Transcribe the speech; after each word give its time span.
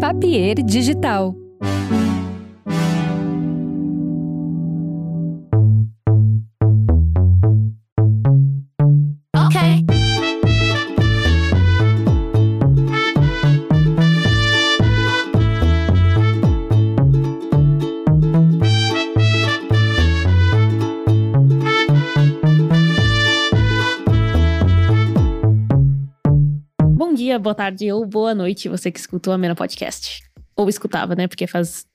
Papier 0.00 0.54
Digital. 0.56 1.34
Boa 27.54 27.66
tarde 27.66 27.92
ou 27.92 28.04
boa 28.04 28.34
noite, 28.34 28.68
você 28.68 28.90
que 28.90 28.98
escutou 28.98 29.32
a 29.32 29.38
Mena 29.38 29.54
Podcast. 29.54 30.24
Ou 30.56 30.68
escutava, 30.68 31.14
né? 31.14 31.28
Porque 31.28 31.46
faz 31.46 31.86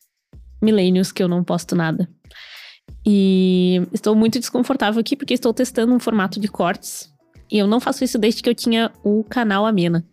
milênios 0.62 1.12
que 1.12 1.22
eu 1.22 1.28
não 1.28 1.44
posto 1.44 1.76
nada. 1.76 2.10
E 3.06 3.86
estou 3.94 4.16
muito 4.16 4.40
desconfortável 4.40 5.02
aqui 5.02 5.18
porque 5.18 5.34
estou 5.34 5.54
testando 5.54 5.94
um 5.94 6.00
formato 6.00 6.40
de 6.40 6.48
cortes. 6.48 7.14
E 7.52 7.58
eu 7.58 7.68
não 7.68 7.82
faço 7.82 8.06
isso 8.06 8.18
desde 8.18 8.42
que 8.42 8.50
eu 8.50 8.56
tinha 8.56 8.90
o 9.04 9.22
canal 9.22 9.66
Amena. 9.66 10.06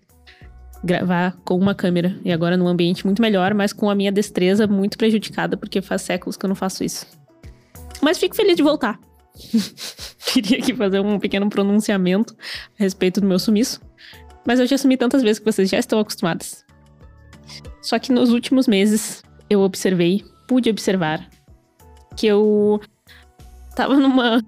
Gravar 0.82 1.36
com 1.44 1.56
uma 1.56 1.76
câmera. 1.76 2.18
E 2.24 2.32
agora 2.32 2.56
num 2.56 2.66
ambiente 2.66 3.06
muito 3.06 3.22
melhor, 3.22 3.54
mas 3.54 3.72
com 3.72 3.88
a 3.88 3.94
minha 3.94 4.10
destreza 4.10 4.66
muito 4.66 4.98
prejudicada, 4.98 5.56
porque 5.56 5.80
faz 5.80 6.02
séculos 6.02 6.36
que 6.36 6.44
eu 6.44 6.48
não 6.48 6.56
faço 6.56 6.82
isso. 6.82 7.06
Mas 8.02 8.18
fico 8.18 8.34
feliz 8.34 8.56
de 8.56 8.64
voltar. 8.64 8.98
Queria 10.26 10.58
aqui 10.58 10.74
fazer 10.74 10.98
um 10.98 11.20
pequeno 11.20 11.48
pronunciamento 11.48 12.34
a 12.78 12.82
respeito 12.82 13.20
do 13.20 13.28
meu 13.28 13.38
sumiço. 13.38 13.80
Mas 14.46 14.60
eu 14.60 14.66
já 14.66 14.76
assumi 14.76 14.96
tantas 14.96 15.22
vezes 15.22 15.38
que 15.38 15.44
vocês 15.44 15.68
já 15.68 15.78
estão 15.78 15.98
acostumadas. 15.98 16.64
Só 17.82 17.98
que 17.98 18.12
nos 18.12 18.30
últimos 18.30 18.66
meses 18.66 19.22
eu 19.48 19.60
observei, 19.60 20.24
pude 20.46 20.70
observar, 20.70 21.28
que 22.16 22.26
eu 22.26 22.80
tava 23.74 23.96
numa. 23.96 24.42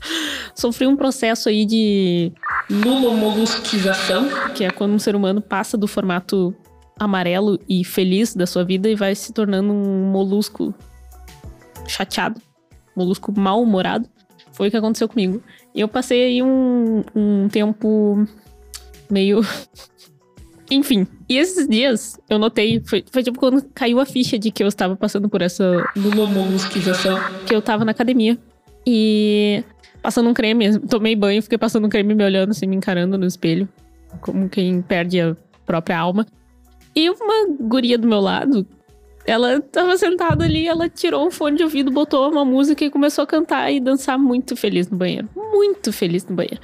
Sofri 0.54 0.86
um 0.86 0.96
processo 0.96 1.48
aí 1.48 1.64
de 1.64 2.32
lulomolusquização, 2.70 4.28
que 4.54 4.64
é 4.64 4.70
quando 4.70 4.94
um 4.94 4.98
ser 4.98 5.14
humano 5.14 5.40
passa 5.40 5.76
do 5.76 5.86
formato 5.86 6.54
amarelo 6.98 7.58
e 7.68 7.84
feliz 7.84 8.34
da 8.34 8.46
sua 8.46 8.64
vida 8.64 8.88
e 8.88 8.94
vai 8.94 9.14
se 9.14 9.32
tornando 9.32 9.72
um 9.72 10.10
molusco 10.10 10.74
chateado, 11.86 12.40
molusco 12.94 13.32
mal-humorado. 13.38 14.08
Foi 14.52 14.68
o 14.68 14.70
que 14.70 14.76
aconteceu 14.76 15.08
comigo. 15.08 15.42
E 15.74 15.80
eu 15.80 15.88
passei 15.88 16.24
aí 16.24 16.42
um, 16.42 17.02
um 17.14 17.48
tempo 17.48 18.26
meio. 19.10 19.40
Enfim. 20.70 21.06
E 21.28 21.36
esses 21.36 21.66
dias 21.66 22.18
eu 22.28 22.38
notei, 22.38 22.80
foi, 22.84 23.04
foi 23.10 23.22
tipo 23.22 23.38
quando 23.38 23.62
caiu 23.74 23.98
a 23.98 24.06
ficha 24.06 24.38
de 24.38 24.50
que 24.50 24.62
eu 24.62 24.68
estava 24.68 24.94
passando 24.96 25.28
por 25.28 25.42
essa 25.42 25.84
lulomolusquização, 25.96 27.18
que 27.46 27.54
eu 27.54 27.60
tava 27.60 27.84
na 27.84 27.90
academia. 27.90 28.38
E 28.86 29.64
passando 30.00 30.30
um 30.30 30.34
creme, 30.34 30.78
tomei 30.80 31.16
banho, 31.16 31.42
fiquei 31.42 31.58
passando 31.58 31.86
um 31.86 31.88
creme 31.88 32.14
me 32.14 32.24
olhando 32.24 32.50
assim, 32.50 32.66
me 32.66 32.76
encarando 32.76 33.18
no 33.18 33.26
espelho, 33.26 33.68
como 34.20 34.48
quem 34.48 34.80
perde 34.80 35.20
a 35.20 35.36
própria 35.66 35.98
alma. 35.98 36.26
E 36.94 37.08
uma 37.10 37.46
guria 37.60 37.98
do 37.98 38.06
meu 38.06 38.20
lado, 38.20 38.66
ela 39.26 39.60
tava 39.60 39.96
sentada 39.96 40.44
ali, 40.44 40.66
ela 40.66 40.88
tirou 40.88 41.26
o 41.26 41.30
fone 41.30 41.56
de 41.56 41.62
ouvido, 41.62 41.90
botou 41.90 42.30
uma 42.30 42.44
música 42.44 42.84
e 42.84 42.90
começou 42.90 43.22
a 43.22 43.26
cantar 43.26 43.70
e 43.70 43.78
dançar 43.78 44.18
muito 44.18 44.56
feliz 44.56 44.88
no 44.88 44.96
banheiro. 44.96 45.28
Muito 45.36 45.92
feliz 45.92 46.26
no 46.26 46.34
banheiro. 46.34 46.60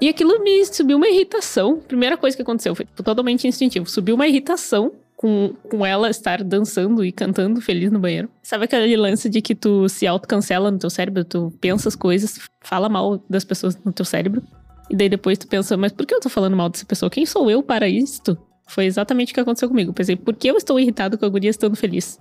E 0.00 0.08
aquilo 0.08 0.42
me 0.42 0.64
subiu 0.66 0.98
uma 0.98 1.08
irritação. 1.08 1.80
Primeira 1.80 2.16
coisa 2.16 2.36
que 2.36 2.42
aconteceu 2.42 2.74
foi 2.74 2.84
totalmente 2.84 3.48
instintivo. 3.48 3.88
Subiu 3.88 4.14
uma 4.14 4.28
irritação 4.28 4.92
com, 5.16 5.54
com 5.70 5.84
ela 5.84 6.10
estar 6.10 6.44
dançando 6.44 7.04
e 7.04 7.10
cantando 7.10 7.60
feliz 7.60 7.90
no 7.90 7.98
banheiro. 7.98 8.28
Sabe 8.42 8.64
aquele 8.66 8.96
lance 8.96 9.28
de 9.28 9.40
que 9.40 9.54
tu 9.54 9.88
se 9.88 10.06
autocancela 10.06 10.70
no 10.70 10.78
teu 10.78 10.90
cérebro? 10.90 11.24
Tu 11.24 11.50
pensa 11.60 11.88
as 11.88 11.96
coisas, 11.96 12.38
fala 12.62 12.88
mal 12.88 13.24
das 13.28 13.44
pessoas 13.44 13.78
no 13.82 13.92
teu 13.92 14.04
cérebro. 14.04 14.42
E 14.90 14.94
daí 14.94 15.08
depois 15.08 15.38
tu 15.38 15.48
pensa, 15.48 15.76
mas 15.76 15.92
por 15.92 16.06
que 16.06 16.14
eu 16.14 16.20
tô 16.20 16.28
falando 16.28 16.56
mal 16.56 16.68
dessa 16.68 16.84
pessoa? 16.84 17.10
Quem 17.10 17.24
sou 17.24 17.50
eu 17.50 17.62
para 17.62 17.88
isto? 17.88 18.38
Foi 18.68 18.84
exatamente 18.84 19.32
o 19.32 19.34
que 19.34 19.40
aconteceu 19.40 19.68
comigo. 19.68 19.92
Pensei, 19.92 20.14
por 20.14 20.34
que 20.34 20.48
eu 20.48 20.56
estou 20.56 20.78
irritado 20.78 21.16
com 21.16 21.24
a 21.24 21.28
guria 21.28 21.50
estando 21.50 21.74
feliz? 21.74 22.20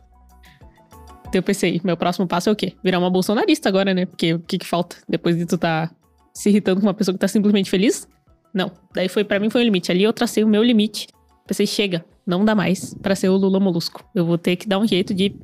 Então 1.28 1.40
eu 1.40 1.44
pensei, 1.44 1.82
meu 1.84 1.98
próximo 1.98 2.28
passo 2.28 2.50
é 2.50 2.52
o 2.52 2.56
quê? 2.56 2.74
Virar 2.84 3.00
uma 3.00 3.10
bolsonarista 3.10 3.68
agora, 3.68 3.94
né? 3.94 4.06
Porque 4.06 4.34
o 4.36 4.40
que 4.40 4.58
que 4.60 4.66
falta 4.66 4.96
depois 5.10 5.36
de 5.36 5.46
tu 5.46 5.58
tá 5.58 5.92
se 6.36 6.50
irritando 6.50 6.82
com 6.82 6.88
uma 6.88 6.94
pessoa 6.94 7.14
que 7.14 7.20
tá 7.20 7.28
simplesmente 7.28 7.70
feliz? 7.70 8.08
Não. 8.54 8.72
Daí 8.94 9.08
foi 9.08 9.24
para 9.24 9.40
mim 9.40 9.50
foi 9.50 9.62
o 9.62 9.64
limite. 9.64 9.92
Ali 9.92 10.04
eu 10.04 10.14
tracei 10.14 10.44
o 10.44 10.48
meu 10.48 10.62
limite. 10.62 11.08
Pensei, 11.48 11.66
chega, 11.66 12.06
não 12.28 12.44
dá 12.44 12.54
mais 12.54 12.94
para 12.96 13.16
ser 13.16 13.30
o 13.30 13.38
Lula 13.38 13.60
Molusco. 13.60 14.04
Eu 14.14 14.26
vou 14.26 14.38
ter 14.38 14.56
que 14.58 14.68
dar 14.68 14.78
um 14.78 14.88
jeito 14.88 15.14
de 15.14 15.36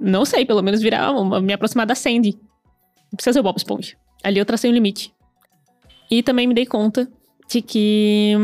não 0.00 0.24
sei, 0.24 0.44
pelo 0.44 0.62
menos 0.62 0.82
virar 0.82 1.12
me 1.40 1.52
aproximar 1.52 1.86
da 1.86 1.94
Sandy. 1.94 2.32
Não 3.10 3.16
precisa 3.16 3.32
ser 3.32 3.40
o 3.40 3.42
Bob 3.42 3.56
Esponja. 3.56 3.96
Ali 4.22 4.38
eu 4.38 4.44
tracei 4.44 4.70
um 4.70 4.74
limite. 4.74 5.14
E 6.10 6.22
também 6.22 6.46
me 6.46 6.54
dei 6.54 6.66
conta 6.66 7.10
de 7.48 7.62
que 7.62 8.34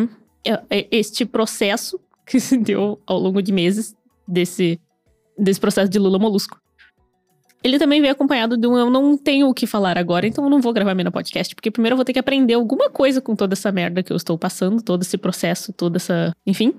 este 0.90 1.26
processo 1.26 2.00
que 2.26 2.40
se 2.40 2.56
deu 2.56 2.98
ao 3.06 3.18
longo 3.18 3.42
de 3.42 3.52
meses 3.52 3.94
desse, 4.26 4.80
desse 5.38 5.60
processo 5.60 5.90
de 5.90 5.98
Lula 5.98 6.18
Molusco 6.18 6.58
ele 7.64 7.78
também 7.78 7.98
veio 7.98 8.12
acompanhado 8.12 8.58
de 8.58 8.66
um 8.66 8.76
eu 8.76 8.90
não 8.90 9.16
tenho 9.16 9.48
o 9.48 9.54
que 9.54 9.66
falar 9.66 9.96
agora, 9.96 10.26
então 10.26 10.44
eu 10.44 10.50
não 10.50 10.60
vou 10.60 10.70
gravar 10.70 10.94
meu 10.94 11.10
podcast, 11.10 11.54
porque 11.54 11.70
primeiro 11.70 11.94
eu 11.94 11.96
vou 11.96 12.04
ter 12.04 12.12
que 12.12 12.18
aprender 12.18 12.52
alguma 12.52 12.90
coisa 12.90 13.22
com 13.22 13.34
toda 13.34 13.54
essa 13.54 13.72
merda 13.72 14.02
que 14.02 14.12
eu 14.12 14.16
estou 14.16 14.36
passando, 14.36 14.82
todo 14.82 15.00
esse 15.00 15.16
processo, 15.16 15.72
toda 15.72 15.96
essa. 15.96 16.36
Enfim. 16.46 16.74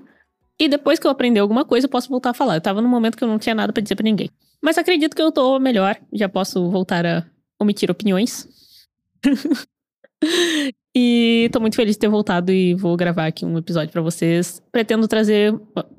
E 0.60 0.68
depois 0.68 1.00
que 1.00 1.06
eu 1.06 1.10
aprender 1.10 1.40
alguma 1.40 1.64
coisa, 1.64 1.86
eu 1.86 1.90
posso 1.90 2.08
voltar 2.08 2.30
a 2.30 2.34
falar. 2.34 2.54
Eu 2.54 2.60
tava 2.60 2.80
num 2.80 2.88
momento 2.88 3.16
que 3.16 3.24
eu 3.24 3.28
não 3.28 3.36
tinha 3.36 3.54
nada 3.54 3.72
para 3.72 3.82
dizer 3.82 3.96
para 3.96 4.04
ninguém. 4.04 4.30
Mas 4.62 4.78
acredito 4.78 5.14
que 5.14 5.20
eu 5.20 5.32
tô 5.32 5.58
melhor, 5.58 5.98
já 6.12 6.28
posso 6.28 6.70
voltar 6.70 7.04
a 7.04 7.26
omitir 7.60 7.90
opiniões. 7.90 8.48
e 10.96 11.50
tô 11.52 11.58
muito 11.58 11.74
feliz 11.74 11.96
de 11.96 11.98
ter 11.98 12.08
voltado 12.08 12.52
e 12.52 12.74
vou 12.74 12.96
gravar 12.96 13.26
aqui 13.26 13.44
um 13.44 13.58
episódio 13.58 13.92
para 13.92 14.00
vocês. 14.00 14.62
Pretendo 14.70 15.08
trazer 15.08 15.52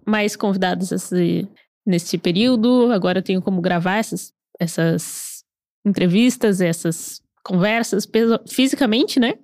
mais 0.06 0.38
convidados 0.38 0.94
esse, 0.94 1.46
nesse 1.86 2.18
período. 2.18 2.90
Agora 2.94 3.20
eu 3.20 3.24
tenho 3.24 3.42
como 3.42 3.62
gravar 3.62 3.98
essas 3.98 4.32
essas 4.60 5.44
entrevistas, 5.86 6.62
essas 6.62 7.22
conversas 7.44 8.06
fisicamente, 8.50 9.20
né? 9.20 9.36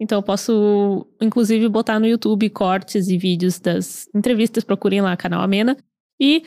Então 0.00 0.18
eu 0.18 0.22
posso, 0.22 1.06
inclusive, 1.20 1.68
botar 1.68 1.98
no 1.98 2.06
YouTube 2.06 2.48
cortes 2.50 3.08
e 3.08 3.18
vídeos 3.18 3.58
das 3.58 4.08
entrevistas. 4.14 4.62
Procurem 4.62 5.00
lá 5.00 5.16
canal 5.16 5.42
Amena. 5.42 5.76
E 6.20 6.44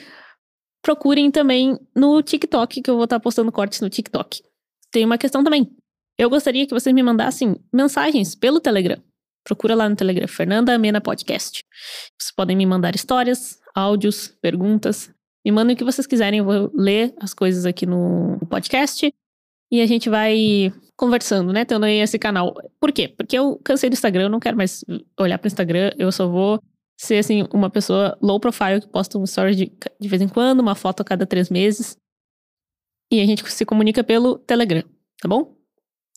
procurem 0.82 1.30
também 1.30 1.78
no 1.96 2.22
TikTok, 2.22 2.82
que 2.82 2.90
eu 2.90 2.96
vou 2.96 3.04
estar 3.04 3.20
postando 3.20 3.52
cortes 3.52 3.82
no 3.82 3.90
TikTok. 3.90 4.42
Tem 4.90 5.06
uma 5.06 5.18
questão 5.18 5.44
também. 5.44 5.70
Eu 6.18 6.30
gostaria 6.30 6.66
que 6.66 6.74
vocês 6.74 6.94
me 6.94 7.04
mandassem 7.04 7.56
mensagens 7.74 8.36
pelo 8.36 8.60
Telegram. 8.60 9.02
Procura 9.44 9.76
lá 9.76 9.90
no 9.90 9.96
Telegram, 9.96 10.28
Fernanda 10.28 10.74
Amena 10.74 11.02
Podcast. 11.02 11.64
Vocês 12.18 12.34
podem 12.36 12.56
me 12.56 12.66
mandar 12.66 12.96
histórias, 12.96 13.60
áudios, 13.76 14.28
perguntas, 14.42 15.12
me 15.46 15.52
mandem 15.52 15.74
o 15.74 15.78
que 15.78 15.84
vocês 15.84 16.06
quiserem, 16.06 16.40
eu 16.40 16.46
vou 16.46 16.72
ler 16.74 17.14
as 17.20 17.34
coisas 17.34 17.66
aqui 17.66 17.86
no 17.86 18.40
podcast. 18.50 19.12
E 19.72 19.82
a 19.82 19.86
gente 19.86 20.10
vai 20.10 20.72
conversando, 20.98 21.52
né? 21.54 21.66
Tendo 21.66 21.86
aí 21.86 22.00
esse 22.00 22.20
canal. 22.20 22.54
Por 22.80 22.92
quê? 22.92 23.08
Porque 23.08 23.38
eu 23.38 23.60
cansei 23.64 23.90
do 23.90 23.94
Instagram, 23.94 24.24
eu 24.24 24.30
não 24.30 24.40
quero 24.40 24.58
mais 24.58 24.84
olhar 25.20 25.38
pro 25.40 25.48
Instagram, 25.48 25.92
eu 25.98 26.12
só 26.12 26.28
vou 26.28 26.62
ser, 27.00 27.18
assim, 27.18 27.48
uma 27.52 27.70
pessoa 27.70 28.16
low 28.22 28.40
profile 28.40 28.82
que 28.82 28.88
posta 28.88 29.18
um 29.18 29.24
story 29.24 29.56
de, 29.56 29.72
de 30.00 30.08
vez 30.08 30.22
em 30.22 30.28
quando, 30.28 30.60
uma 30.60 30.76
foto 30.76 31.02
a 31.02 31.06
cada 31.06 31.26
três 31.26 31.50
meses. 31.50 31.98
E 33.12 33.20
a 33.20 33.26
gente 33.26 33.50
se 33.52 33.66
comunica 33.66 34.04
pelo 34.04 34.38
Telegram, 34.38 34.84
tá 35.20 35.28
bom? 35.28 35.56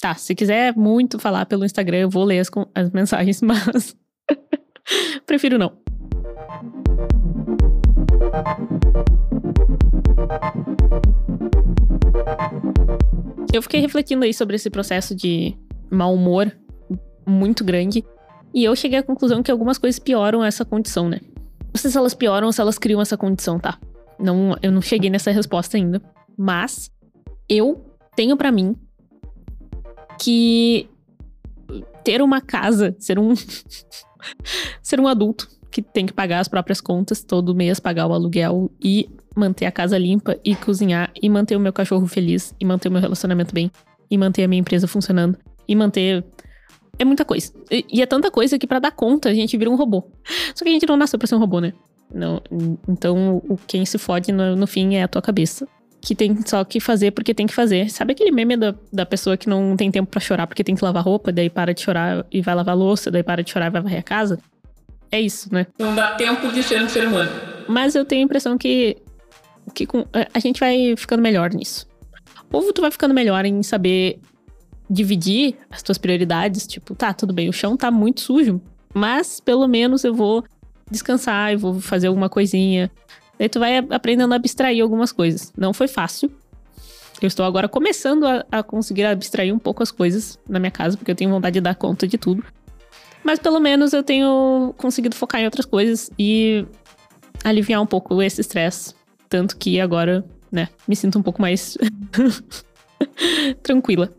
Tá, 0.01 0.15
se 0.15 0.35
quiser 0.35 0.77
muito 0.77 1.19
falar 1.19 1.47
pelo 1.47 1.65
Instagram, 1.65 1.99
eu 1.99 2.11
vou 2.11 2.25
ler 2.25 2.41
as, 2.41 2.51
as 2.75 2.91
mensagens, 2.91 3.41
mas 3.43 3.97
prefiro 5.25 5.59
não. 5.59 5.79
Eu 13.53 13.63
fiquei 13.63 13.81
refletindo 13.81 14.25
aí 14.25 14.35
sobre 14.35 14.57
esse 14.57 14.69
processo 14.69 15.15
de 15.15 15.57
mau 15.91 16.15
humor 16.15 16.53
muito 17.27 17.65
grande. 17.65 18.05
E 18.53 18.65
eu 18.65 18.75
cheguei 18.77 18.99
à 18.99 19.03
conclusão 19.03 19.43
que 19.43 19.51
algumas 19.51 19.79
coisas 19.79 19.99
pioram 19.99 20.45
essa 20.45 20.65
condição, 20.65 21.09
né? 21.09 21.21
Não 21.73 21.81
sei 21.81 21.91
se 21.91 21.99
elas 21.99 22.15
pioram 22.15 22.47
ou 22.47 22.53
se 22.53 22.61
elas 22.61 22.79
criam 22.79 23.01
essa 23.01 23.17
condição, 23.17 23.59
tá? 23.59 23.79
Não, 24.19 24.57
eu 24.63 24.71
não 24.71 24.81
cheguei 24.81 25.11
nessa 25.11 25.31
resposta 25.31 25.77
ainda. 25.77 26.01
Mas 26.37 26.91
eu 27.49 27.85
tenho 28.15 28.37
para 28.37 28.53
mim 28.53 28.77
que 30.21 30.89
ter 32.05 32.23
uma 32.23 32.41
casa, 32.41 32.95
ser 32.99 33.19
um 33.19 33.35
ser 34.83 35.01
um 35.01 35.09
adulto 35.09 35.49
que 35.75 35.82
tem 35.82 36.06
que 36.06 36.12
pagar 36.12 36.38
as 36.38 36.47
próprias 36.47 36.81
contas 36.81 37.25
todo 37.25 37.53
mês, 37.53 37.81
pagar 37.81 38.06
o 38.06 38.12
aluguel 38.12 38.71
e 38.81 39.11
manter 39.35 39.67
a 39.67 39.73
casa 39.73 39.99
limpa 39.99 40.38
e 40.44 40.55
cozinhar 40.55 41.11
e 41.21 41.29
manter 41.29 41.56
o 41.56 41.61
meu 41.61 41.73
cachorro 41.73 42.06
feliz 42.06 42.55
e 42.61 42.65
manter 42.65 42.88
o 42.88 42.93
meu 42.93 43.00
relacionamento 43.00 43.53
bem 43.53 43.69
e 44.09 44.17
manter 44.17 44.44
a 44.44 44.49
minha 44.49 44.61
empresa 44.61 44.87
funcionando 44.87 45.37
e 45.67 45.75
manter 45.75 46.25
é 46.97 47.05
muita 47.05 47.25
coisa. 47.25 47.53
E, 47.69 48.00
é 48.00 48.06
tanta 48.06 48.31
coisa 48.31 48.56
que 48.56 48.69
para 48.69 48.79
dar 48.79 48.93
conta 48.93 49.31
a 49.31 49.35
gente 49.35 49.56
vira 49.56 49.69
um 49.69 49.75
robô. 49.75 50.09
Só 50.55 50.65
que 50.65 50.71
a 50.71 50.73
gente 50.73 50.87
não 50.87 50.97
nasceu 50.97 51.19
pra 51.19 51.26
ser 51.26 51.35
um 51.35 51.41
robô, 51.41 51.59
né? 51.59 51.73
Não, 52.09 52.41
então, 52.88 53.43
o 53.49 53.59
quem 53.67 53.85
se 53.85 53.99
fode 53.99 54.31
no, 54.31 54.55
no 54.55 54.69
fim 54.69 54.94
é 54.94 55.03
a 55.03 55.09
tua 55.09 55.21
cabeça 55.21 55.67
que 56.00 56.15
tem 56.15 56.37
só 56.47 56.62
que 56.62 56.79
fazer 56.79 57.11
porque 57.11 57.35
tem 57.35 57.49
que 57.49 57.55
fazer. 57.55 57.91
Sabe 57.91 58.12
aquele 58.12 58.31
meme 58.31 58.56
da, 58.56 58.76
da 58.93 59.05
pessoa 59.05 59.37
que 59.37 59.49
não 59.49 59.76
tem 59.76 59.91
tempo 59.91 60.09
para 60.09 60.21
chorar 60.21 60.47
porque 60.47 60.62
tem 60.62 60.76
que 60.76 60.85
lavar 60.85 61.03
roupa, 61.03 61.32
daí 61.32 61.50
para 61.50 61.75
de 61.75 61.81
chorar 61.81 62.25
e 62.31 62.41
vai 62.41 62.55
lavar 62.55 62.76
louça, 62.76 63.11
daí 63.11 63.25
para 63.25 63.43
de 63.43 63.50
chorar 63.50 63.67
e 63.67 63.71
vai 63.71 63.82
varrer 63.82 63.99
a 63.99 64.03
casa? 64.05 64.38
É 65.14 65.20
isso, 65.20 65.49
né? 65.55 65.69
Não 65.78 65.94
dá 65.94 66.16
tempo 66.16 66.50
de 66.50 66.61
ser 66.61 66.82
um 66.82 66.88
ser 66.88 67.06
humano. 67.06 67.31
Mas 67.69 67.94
eu 67.94 68.05
tenho 68.05 68.22
a 68.22 68.25
impressão 68.25 68.58
que, 68.58 68.96
que 69.72 69.87
com, 69.87 70.05
a 70.12 70.38
gente 70.40 70.58
vai 70.58 70.96
ficando 70.96 71.22
melhor 71.22 71.55
nisso. 71.55 71.87
Ou 72.50 72.72
tu 72.72 72.81
vai 72.81 72.90
ficando 72.90 73.14
melhor 73.14 73.44
em 73.44 73.62
saber 73.62 74.19
dividir 74.90 75.55
as 75.70 75.84
tuas 75.84 75.99
prioridades, 75.99 76.66
tipo, 76.66 76.96
tá, 76.96 77.14
tudo 77.14 77.32
bem, 77.32 77.49
o 77.49 77.52
chão 77.52 77.76
tá 77.76 77.93
muito 77.93 78.22
sujo, 78.22 78.61
mas 78.93 79.38
pelo 79.38 79.69
menos 79.69 80.02
eu 80.02 80.12
vou 80.12 80.43
descansar, 80.90 81.52
eu 81.52 81.61
vou 81.61 81.81
fazer 81.81 82.08
alguma 82.08 82.28
coisinha. 82.28 82.90
Daí 83.38 83.49
tu 83.49 83.61
vai 83.61 83.76
aprendendo 83.90 84.32
a 84.32 84.37
abstrair 84.37 84.82
algumas 84.82 85.12
coisas. 85.12 85.52
Não 85.56 85.72
foi 85.72 85.87
fácil. 85.87 86.28
Eu 87.22 87.28
estou 87.28 87.46
agora 87.46 87.69
começando 87.69 88.26
a, 88.26 88.44
a 88.50 88.64
conseguir 88.64 89.05
abstrair 89.05 89.55
um 89.55 89.61
pouco 89.61 89.81
as 89.81 89.93
coisas 89.93 90.40
na 90.49 90.58
minha 90.58 90.72
casa, 90.72 90.96
porque 90.96 91.12
eu 91.12 91.16
tenho 91.16 91.31
vontade 91.31 91.55
de 91.55 91.61
dar 91.61 91.76
conta 91.76 92.05
de 92.05 92.19
tudo. 92.19 92.44
Mas 93.25 93.38
pelo 93.38 93.59
menos 93.59 93.93
eu 93.93 94.03
tenho 94.03 94.75
conseguido 94.76 95.17
focar 95.17 95.41
em 95.41 95.47
outras 95.47 95.65
coisas 95.65 96.11
e 96.19 96.67
aliviar 97.43 97.81
um 97.81 97.87
pouco 97.87 98.21
esse 98.23 98.41
estresse. 98.41 98.94
Tanto 99.29 99.56
que 99.56 99.81
agora, 99.81 100.25
né, 100.53 100.69
me 100.87 100.94
sinto 100.94 101.19
um 101.19 101.23
pouco 101.23 101.41
mais 101.41 101.79
tranquila. 103.62 104.12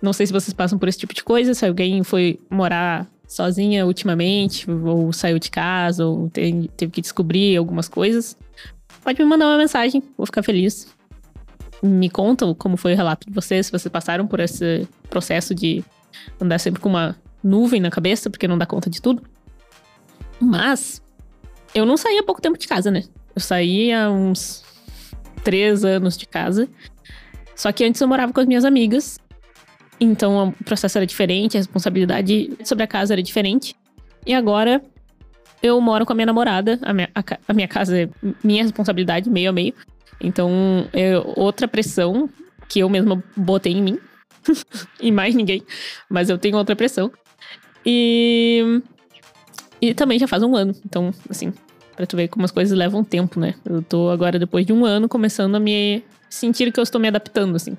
Não 0.00 0.12
sei 0.12 0.26
se 0.26 0.32
vocês 0.32 0.54
passam 0.54 0.78
por 0.78 0.88
esse 0.88 0.98
tipo 0.98 1.14
de 1.14 1.22
coisa, 1.22 1.52
se 1.52 1.66
alguém 1.66 2.02
foi 2.02 2.38
morar 2.50 3.06
sozinha 3.26 3.86
ultimamente, 3.86 4.70
ou 4.70 5.12
saiu 5.12 5.38
de 5.38 5.50
casa, 5.50 6.06
ou 6.06 6.30
teve, 6.30 6.68
que 6.90 7.00
descobrir 7.00 7.56
algumas 7.56 7.88
coisas, 7.88 8.36
pode 9.02 9.18
me 9.20 9.28
mandar 9.28 9.46
uma 9.46 9.58
mensagem, 9.58 10.02
vou 10.16 10.26
ficar 10.26 10.42
feliz. 10.42 10.94
Me 11.82 12.08
contam 12.08 12.54
como 12.54 12.76
foi 12.76 12.94
o 12.94 12.96
relato 12.96 13.28
de 13.28 13.34
vocês, 13.34 13.66
se 13.66 13.72
vocês 13.72 13.90
passaram 13.90 14.26
por 14.26 14.40
esse 14.40 14.88
processo 15.10 15.54
de 15.54 15.84
andar 16.40 16.58
sempre 16.58 16.80
com 16.80 16.88
uma 16.88 17.16
nuvem 17.46 17.80
na 17.80 17.90
cabeça, 17.90 18.28
porque 18.28 18.48
não 18.48 18.58
dá 18.58 18.66
conta 18.66 18.90
de 18.90 19.00
tudo. 19.00 19.22
Mas 20.40 21.02
eu 21.74 21.86
não 21.86 21.96
saí 21.96 22.18
há 22.18 22.22
pouco 22.22 22.40
tempo 22.40 22.58
de 22.58 22.66
casa, 22.66 22.90
né? 22.90 23.04
Eu 23.34 23.40
saí 23.40 23.92
há 23.92 24.10
uns 24.10 24.64
três 25.44 25.84
anos 25.84 26.16
de 26.16 26.26
casa. 26.26 26.68
Só 27.54 27.72
que 27.72 27.84
antes 27.84 28.00
eu 28.00 28.08
morava 28.08 28.32
com 28.32 28.40
as 28.40 28.46
minhas 28.46 28.64
amigas 28.64 29.18
então 30.00 30.48
o 30.48 30.64
processo 30.64 30.98
era 30.98 31.06
diferente, 31.06 31.56
a 31.56 31.60
responsabilidade 31.60 32.56
sobre 32.64 32.84
a 32.84 32.86
casa 32.86 33.14
era 33.14 33.22
diferente. 33.22 33.74
E 34.26 34.34
agora 34.34 34.82
eu 35.62 35.80
moro 35.80 36.04
com 36.04 36.12
a 36.12 36.16
minha 36.16 36.26
namorada, 36.26 36.78
a 36.82 36.92
minha, 36.92 37.08
a, 37.14 37.22
a 37.48 37.52
minha 37.52 37.68
casa 37.68 37.98
é 37.98 38.08
minha 38.44 38.62
responsabilidade, 38.62 39.30
meio 39.30 39.50
a 39.50 39.52
meio. 39.52 39.74
Então 40.20 40.88
é 40.92 41.18
outra 41.36 41.66
pressão 41.66 42.28
que 42.68 42.80
eu 42.80 42.88
mesma 42.88 43.22
botei 43.36 43.72
em 43.72 43.82
mim. 43.82 43.98
e 45.00 45.10
mais 45.10 45.34
ninguém. 45.34 45.62
Mas 46.08 46.28
eu 46.28 46.38
tenho 46.38 46.56
outra 46.56 46.76
pressão. 46.76 47.10
E. 47.86 48.82
E 49.80 49.94
também 49.94 50.18
já 50.18 50.26
faz 50.26 50.42
um 50.42 50.56
ano. 50.56 50.74
Então, 50.84 51.12
assim, 51.30 51.52
pra 51.94 52.06
tu 52.06 52.16
ver 52.16 52.28
como 52.28 52.44
as 52.44 52.50
coisas 52.50 52.76
levam 52.76 53.04
tempo, 53.04 53.38
né? 53.38 53.54
Eu 53.64 53.82
tô 53.82 54.10
agora, 54.10 54.38
depois 54.38 54.66
de 54.66 54.72
um 54.72 54.84
ano, 54.84 55.08
começando 55.08 55.54
a 55.54 55.60
me 55.60 56.02
sentir 56.28 56.72
que 56.72 56.80
eu 56.80 56.82
estou 56.82 57.00
me 57.00 57.08
adaptando, 57.08 57.54
assim. 57.54 57.76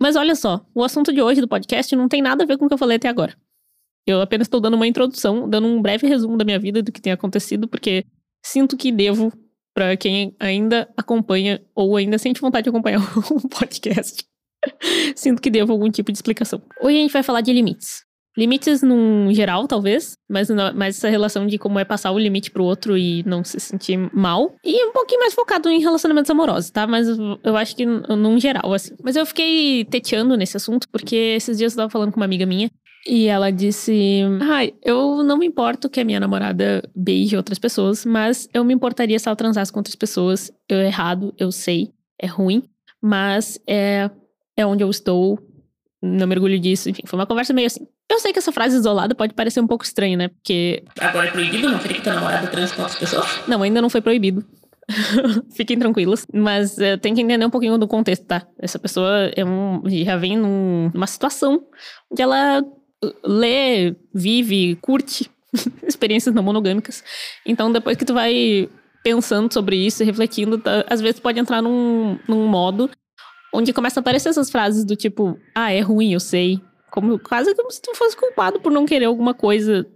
Mas 0.00 0.16
olha 0.16 0.34
só, 0.34 0.64
o 0.74 0.82
assunto 0.82 1.12
de 1.12 1.20
hoje 1.20 1.40
do 1.40 1.48
podcast 1.48 1.94
não 1.94 2.08
tem 2.08 2.22
nada 2.22 2.42
a 2.42 2.46
ver 2.46 2.56
com 2.56 2.64
o 2.64 2.68
que 2.68 2.74
eu 2.74 2.78
falei 2.78 2.96
até 2.96 3.08
agora. 3.08 3.36
Eu 4.06 4.20
apenas 4.22 4.46
estou 4.46 4.60
dando 4.60 4.74
uma 4.74 4.86
introdução, 4.86 5.48
dando 5.48 5.68
um 5.68 5.80
breve 5.80 6.06
resumo 6.06 6.36
da 6.36 6.44
minha 6.44 6.58
vida, 6.58 6.82
do 6.82 6.90
que 6.90 7.00
tem 7.00 7.12
acontecido, 7.12 7.68
porque 7.68 8.04
sinto 8.44 8.76
que 8.76 8.90
devo, 8.90 9.30
para 9.74 9.96
quem 9.96 10.34
ainda 10.40 10.88
acompanha 10.96 11.62
ou 11.74 11.96
ainda 11.96 12.18
sente 12.18 12.40
vontade 12.40 12.64
de 12.64 12.70
acompanhar 12.70 13.00
o 13.30 13.48
podcast, 13.48 14.24
sinto 15.14 15.42
que 15.42 15.50
devo 15.50 15.72
algum 15.72 15.90
tipo 15.90 16.10
de 16.10 16.16
explicação. 16.16 16.62
Hoje 16.80 16.96
a 16.96 17.00
gente 17.00 17.12
vai 17.12 17.22
falar 17.22 17.42
de 17.42 17.52
limites. 17.52 18.09
Limites 18.40 18.82
num 18.82 19.30
geral, 19.34 19.68
talvez, 19.68 20.14
mas, 20.26 20.48
mas 20.74 20.96
essa 20.96 21.10
relação 21.10 21.46
de 21.46 21.58
como 21.58 21.78
é 21.78 21.84
passar 21.84 22.10
o 22.10 22.18
limite 22.18 22.50
pro 22.50 22.64
outro 22.64 22.96
e 22.96 23.22
não 23.24 23.44
se 23.44 23.60
sentir 23.60 23.98
mal. 24.14 24.54
E 24.64 24.82
um 24.86 24.92
pouquinho 24.92 25.20
mais 25.20 25.34
focado 25.34 25.68
em 25.68 25.78
relacionamentos 25.78 26.30
amorosos, 26.30 26.70
tá? 26.70 26.86
Mas 26.86 27.06
eu 27.44 27.54
acho 27.54 27.76
que 27.76 27.84
num 27.84 28.40
geral, 28.40 28.72
assim. 28.72 28.94
Mas 29.04 29.14
eu 29.14 29.26
fiquei 29.26 29.84
teteando 29.84 30.38
nesse 30.38 30.56
assunto 30.56 30.88
porque 30.88 31.14
esses 31.36 31.58
dias 31.58 31.74
eu 31.74 31.76
tava 31.76 31.90
falando 31.90 32.12
com 32.12 32.16
uma 32.18 32.24
amiga 32.24 32.46
minha 32.46 32.70
e 33.06 33.26
ela 33.26 33.50
disse: 33.50 34.22
Ai, 34.40 34.72
eu 34.82 35.22
não 35.22 35.36
me 35.36 35.46
importo 35.46 35.90
que 35.90 36.00
a 36.00 36.04
minha 36.04 36.18
namorada 36.18 36.82
beije 36.96 37.36
outras 37.36 37.58
pessoas, 37.58 38.06
mas 38.06 38.48
eu 38.54 38.64
me 38.64 38.72
importaria 38.72 39.18
se 39.18 39.28
ela 39.28 39.36
transasse 39.36 39.70
com 39.70 39.80
outras 39.80 39.96
pessoas. 39.96 40.50
Eu 40.66 40.78
errado, 40.80 41.34
eu 41.36 41.52
sei, 41.52 41.90
é 42.18 42.26
ruim, 42.26 42.62
mas 43.02 43.60
é, 43.66 44.10
é 44.56 44.64
onde 44.64 44.82
eu 44.82 44.88
estou, 44.88 45.38
não 46.02 46.26
mergulho 46.26 46.58
disso. 46.58 46.88
Enfim, 46.88 47.02
foi 47.04 47.18
uma 47.18 47.26
conversa 47.26 47.52
meio 47.52 47.66
assim. 47.66 47.86
Eu 48.10 48.18
sei 48.18 48.32
que 48.32 48.40
essa 48.40 48.50
frase 48.50 48.76
isolada 48.76 49.14
pode 49.14 49.34
parecer 49.34 49.60
um 49.60 49.68
pouco 49.68 49.84
estranha, 49.84 50.16
né? 50.16 50.28
Porque. 50.28 50.82
Agora 50.98 51.28
é 51.28 51.30
proibido 51.30 51.68
não 51.68 51.78
querer 51.78 51.94
que 51.94 52.02
tua 52.02 52.14
namorada 52.14 52.48
transe 52.48 52.74
com 52.74 52.82
outras 52.82 52.98
pessoas? 52.98 53.26
Não, 53.46 53.62
ainda 53.62 53.80
não 53.80 53.88
foi 53.88 54.00
proibido. 54.00 54.44
Fiquem 55.54 55.78
tranquilos. 55.78 56.26
Mas 56.34 56.76
uh, 56.76 56.98
tem 57.00 57.14
que 57.14 57.20
entender 57.20 57.46
um 57.46 57.50
pouquinho 57.50 57.78
do 57.78 57.86
contexto, 57.86 58.26
tá? 58.26 58.44
Essa 58.58 58.80
pessoa 58.80 59.30
é 59.36 59.44
um, 59.44 59.80
já 59.86 60.16
vem 60.16 60.36
num, 60.36 60.90
numa 60.92 61.06
situação 61.06 61.62
onde 62.10 62.20
ela 62.20 62.64
lê, 63.24 63.94
vive, 64.12 64.76
curte 64.82 65.30
experiências 65.86 66.34
não 66.34 66.42
monogâmicas. 66.42 67.04
Então, 67.46 67.70
depois 67.70 67.96
que 67.96 68.04
tu 68.04 68.12
vai 68.12 68.68
pensando 69.04 69.52
sobre 69.52 69.76
isso 69.76 70.02
e 70.02 70.06
refletindo, 70.06 70.58
tá, 70.58 70.84
às 70.90 71.00
vezes 71.00 71.20
pode 71.20 71.38
entrar 71.38 71.62
num, 71.62 72.18
num 72.28 72.48
modo 72.48 72.90
onde 73.54 73.72
começa 73.72 74.00
a 74.00 74.02
aparecer 74.02 74.28
essas 74.28 74.50
frases 74.50 74.84
do 74.84 74.94
tipo, 74.96 75.38
ah, 75.54 75.72
é 75.72 75.80
ruim, 75.80 76.12
eu 76.12 76.20
sei, 76.20 76.60
como, 76.90 77.18
quase 77.18 77.54
como 77.54 77.70
se 77.70 77.80
tu 77.80 77.94
fosse 77.94 78.16
culpado 78.16 78.60
por 78.60 78.72
não 78.72 78.86
querer 78.86 79.06
alguma 79.06 79.34
coisa 79.34 79.86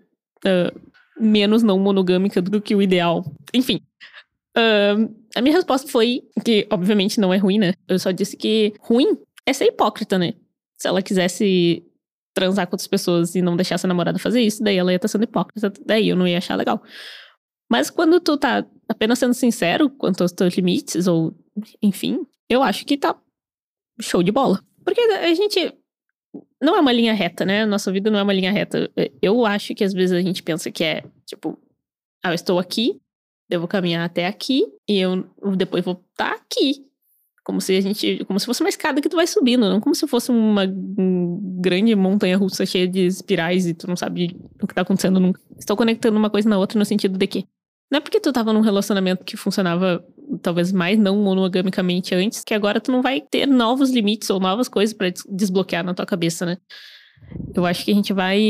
uh, 0.45 0.81
menos 1.19 1.63
não 1.63 1.79
monogâmica 1.79 2.41
do 2.41 2.61
que 2.61 2.75
o 2.75 2.83
ideal. 2.83 3.25
Enfim. 3.53 3.81
Uh, 4.57 5.13
a 5.35 5.41
minha 5.41 5.55
resposta 5.55 5.91
foi 5.91 6.23
que, 6.45 6.67
obviamente, 6.71 7.19
não 7.19 7.35
é 7.35 7.37
ruim, 7.37 7.59
né? 7.59 7.75
Eu 7.89 7.99
só 7.99 8.11
disse 8.11 8.37
que 8.37 8.73
ruim 8.81 9.19
é 9.47 9.53
ser 9.53 9.67
hipócrita, 9.67 10.19
né? 10.19 10.35
Se 10.77 10.89
ela 10.89 11.03
quisesse 11.03 11.85
transar 12.33 12.67
com 12.67 12.75
outras 12.75 12.89
pessoas 12.89 13.35
e 13.35 13.43
não 13.43 13.57
deixar 13.57 13.79
sua 13.79 13.89
namorada 13.89 14.19
fazer 14.19 14.41
isso, 14.41 14.63
daí 14.63 14.77
ela 14.77 14.93
ia 14.93 14.97
estar 14.97 15.09
sendo 15.09 15.25
hipócrita, 15.25 15.73
daí 15.85 16.09
eu 16.09 16.17
não 16.17 16.27
ia 16.27 16.39
achar 16.39 16.57
legal. 16.57 16.83
Mas 17.71 17.91
quando 17.91 18.21
tu 18.21 18.37
tá 18.37 18.65
apenas 18.89 19.19
sendo 19.19 19.35
sincero 19.35 19.89
quanto 19.89 20.23
aos 20.23 20.33
teus 20.33 20.55
limites, 20.55 21.07
ou 21.07 21.35
enfim, 21.81 22.27
eu 22.49 22.63
acho 22.63 22.85
que 22.85 22.97
tá 22.97 23.17
show 24.01 24.23
de 24.23 24.33
bola. 24.33 24.63
Porque 24.85 25.01
a 25.01 25.35
gente 25.35 25.73
não 26.61 26.77
é 26.77 26.81
uma 26.81 26.93
linha 26.93 27.13
reta, 27.13 27.45
né? 27.45 27.67
Nossa 27.67 27.93
vida 27.93 28.11
não 28.11 28.19
é 28.19 28.23
uma 28.23 28.33
linha 28.33 28.53
reta. 28.53 28.91
Eu 29.21 29.45
acho 29.45 29.75
que 29.75 29.85
às 29.85 29.93
vezes 29.93 30.17
a 30.17 30.21
gente 30.21 30.43
pensa 30.43 30.71
que 30.71 30.83
é, 30.83 31.05
tipo, 31.27 31.59
ah, 32.23 32.31
eu 32.31 32.35
estou 32.35 32.59
aqui, 32.59 33.01
eu 33.51 33.61
vou 33.61 33.69
caminhar 33.69 34.05
até 34.05 34.27
aqui 34.27 34.65
e 34.89 34.99
eu 34.99 35.29
depois 35.57 35.85
vou 35.85 36.03
estar 36.13 36.31
tá 36.31 36.37
aqui. 36.37 36.85
Como 37.45 37.61
se 37.61 37.77
a 37.77 37.81
gente, 37.81 38.25
como 38.25 38.41
se 38.41 38.47
fosse 38.47 38.63
uma 38.63 38.71
escada 38.71 39.03
que 39.03 39.09
tu 39.09 39.17
vai 39.17 39.27
subindo, 39.27 39.69
não 39.69 39.79
como 39.79 39.95
se 39.95 40.07
fosse 40.07 40.31
uma 40.31 40.65
um 40.65 41.61
grande 41.61 41.95
montanha 41.95 42.39
russa 42.39 42.65
cheia 42.65 42.89
de 42.89 43.07
espirais 43.07 43.67
e 43.67 43.75
tu 43.75 43.87
não 43.87 43.97
sabe 43.97 44.35
o 44.63 44.67
que 44.67 44.75
tá 44.75 44.81
acontecendo 44.81 45.21
nunca. 45.21 45.41
Estou 45.59 45.77
conectando 45.77 46.17
uma 46.17 46.31
coisa 46.31 46.49
na 46.49 46.59
outra 46.59 46.79
no 46.79 46.85
sentido 46.87 47.19
de 47.19 47.27
que 47.27 47.47
não 47.91 47.99
é 47.99 48.01
porque 48.01 48.19
tu 48.19 48.33
tava 48.33 48.53
num 48.53 48.61
relacionamento 48.61 49.25
que 49.25 49.37
funcionava 49.37 50.05
talvez 50.43 50.73
mais 50.73 50.99
não 50.99 51.17
monogamicamente 51.23 52.15
antes, 52.15 52.43
que 52.45 52.55
agora 52.55 52.81
tu 52.81 52.91
não 52.93 53.03
vai 53.03 53.21
ter 53.21 53.47
novos 53.47 53.91
limites 53.91 54.31
ou 54.31 54.41
novas 54.41 54.69
coisas 54.69 54.95
para 54.95 55.13
desbloquear 55.29 55.85
na 55.85 55.95
tua 55.95 56.07
cabeça, 56.07 56.45
né? 56.47 56.59
Eu 57.55 57.65
acho 57.65 57.85
que 57.85 57.91
a 57.91 57.95
gente 57.95 58.13
vai 58.13 58.41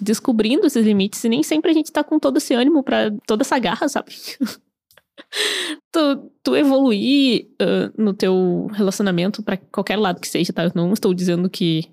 descobrindo 0.00 0.66
esses 0.66 0.84
limites 0.84 1.22
e 1.24 1.28
nem 1.28 1.42
sempre 1.42 1.70
a 1.70 1.74
gente 1.74 1.92
tá 1.92 2.04
com 2.04 2.18
todo 2.18 2.36
esse 2.36 2.54
ânimo 2.54 2.82
para 2.82 3.10
toda 3.26 3.42
essa 3.42 3.58
garra, 3.58 3.88
sabe? 3.88 4.12
tu, 5.90 6.30
tu 6.42 6.56
evoluir 6.56 7.48
uh, 7.60 8.02
no 8.02 8.12
teu 8.12 8.68
relacionamento 8.72 9.42
para 9.42 9.56
qualquer 9.56 9.96
lado 9.96 10.20
que 10.20 10.28
seja, 10.28 10.52
tá? 10.52 10.64
Eu 10.64 10.72
não 10.74 10.92
estou 10.92 11.14
dizendo 11.14 11.48
que 11.48 11.90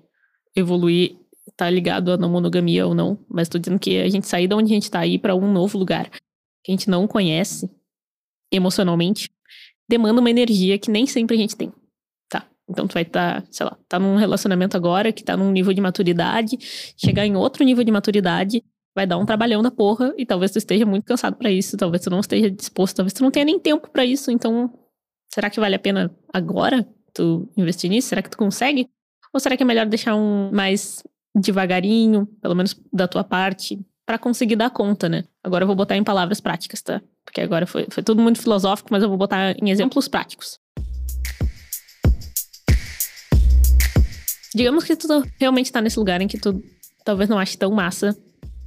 evoluir 0.54 1.16
tá 1.56 1.70
ligado 1.70 2.12
a 2.12 2.16
não 2.16 2.28
monogamia 2.28 2.86
ou 2.86 2.94
não, 2.94 3.18
mas 3.28 3.46
estou 3.46 3.60
dizendo 3.60 3.78
que 3.78 3.98
a 3.98 4.08
gente 4.08 4.26
sair 4.26 4.48
da 4.48 4.56
onde 4.56 4.72
a 4.72 4.74
gente 4.74 4.90
tá 4.90 5.00
aí 5.00 5.18
para 5.18 5.34
um 5.34 5.50
novo 5.50 5.78
lugar 5.78 6.10
que 6.10 6.72
a 6.72 6.74
gente 6.74 6.90
não 6.90 7.06
conhece 7.06 7.70
emocionalmente, 8.50 9.30
demanda 9.88 10.20
uma 10.20 10.30
energia 10.30 10.78
que 10.78 10.90
nem 10.90 11.06
sempre 11.06 11.36
a 11.36 11.38
gente 11.38 11.56
tem. 11.56 11.72
Tá? 12.28 12.46
Então 12.68 12.86
tu 12.86 12.94
vai 12.94 13.02
estar, 13.02 13.42
tá, 13.42 13.48
sei 13.50 13.66
lá, 13.66 13.76
tá 13.88 13.98
num 13.98 14.16
relacionamento 14.16 14.76
agora 14.76 15.12
que 15.12 15.24
tá 15.24 15.36
num 15.36 15.50
nível 15.50 15.72
de 15.72 15.80
maturidade, 15.80 16.58
chegar 16.96 17.26
em 17.26 17.36
outro 17.36 17.64
nível 17.64 17.84
de 17.84 17.90
maturidade 17.90 18.62
vai 18.96 19.06
dar 19.06 19.18
um 19.18 19.26
trabalhão 19.26 19.62
da 19.62 19.70
porra 19.70 20.14
e 20.16 20.24
talvez 20.24 20.50
tu 20.50 20.56
esteja 20.56 20.86
muito 20.86 21.04
cansado 21.04 21.36
para 21.36 21.50
isso, 21.50 21.76
talvez 21.76 22.02
tu 22.02 22.08
não 22.08 22.20
esteja 22.20 22.50
disposto, 22.50 22.96
talvez 22.96 23.12
tu 23.12 23.22
não 23.22 23.30
tenha 23.30 23.44
nem 23.44 23.60
tempo 23.60 23.90
para 23.90 24.06
isso, 24.06 24.30
então 24.30 24.72
será 25.28 25.50
que 25.50 25.60
vale 25.60 25.74
a 25.74 25.78
pena 25.78 26.10
agora 26.32 26.88
tu 27.12 27.46
investir 27.58 27.90
nisso? 27.90 28.08
Será 28.08 28.22
que 28.22 28.30
tu 28.30 28.38
consegue? 28.38 28.88
Ou 29.34 29.38
será 29.38 29.54
que 29.54 29.62
é 29.62 29.66
melhor 29.66 29.84
deixar 29.84 30.16
um 30.16 30.50
mais 30.50 31.02
devagarinho, 31.34 32.26
pelo 32.40 32.54
menos 32.54 32.74
da 32.90 33.06
tua 33.06 33.22
parte, 33.22 33.78
para 34.06 34.16
conseguir 34.16 34.56
dar 34.56 34.70
conta, 34.70 35.10
né? 35.10 35.24
Agora 35.44 35.64
eu 35.64 35.66
vou 35.66 35.76
botar 35.76 35.96
em 35.96 36.02
palavras 36.02 36.40
práticas, 36.40 36.80
tá? 36.80 37.02
Porque 37.26 37.40
agora 37.42 37.66
foi, 37.66 37.86
foi 37.90 38.02
tudo 38.02 38.22
muito 38.22 38.40
filosófico, 38.40 38.88
mas 38.92 39.02
eu 39.02 39.08
vou 39.10 39.18
botar 39.18 39.50
em 39.60 39.68
exemplos 39.68 40.08
práticos. 40.08 40.58
Digamos 44.54 44.84
que 44.84 44.96
tu 44.96 45.06
realmente 45.38 45.70
tá 45.70 45.82
nesse 45.82 45.98
lugar 45.98 46.22
em 46.22 46.28
que 46.28 46.38
tu 46.38 46.62
talvez 47.04 47.28
não 47.28 47.38
ache 47.38 47.58
tão 47.58 47.70
massa 47.72 48.16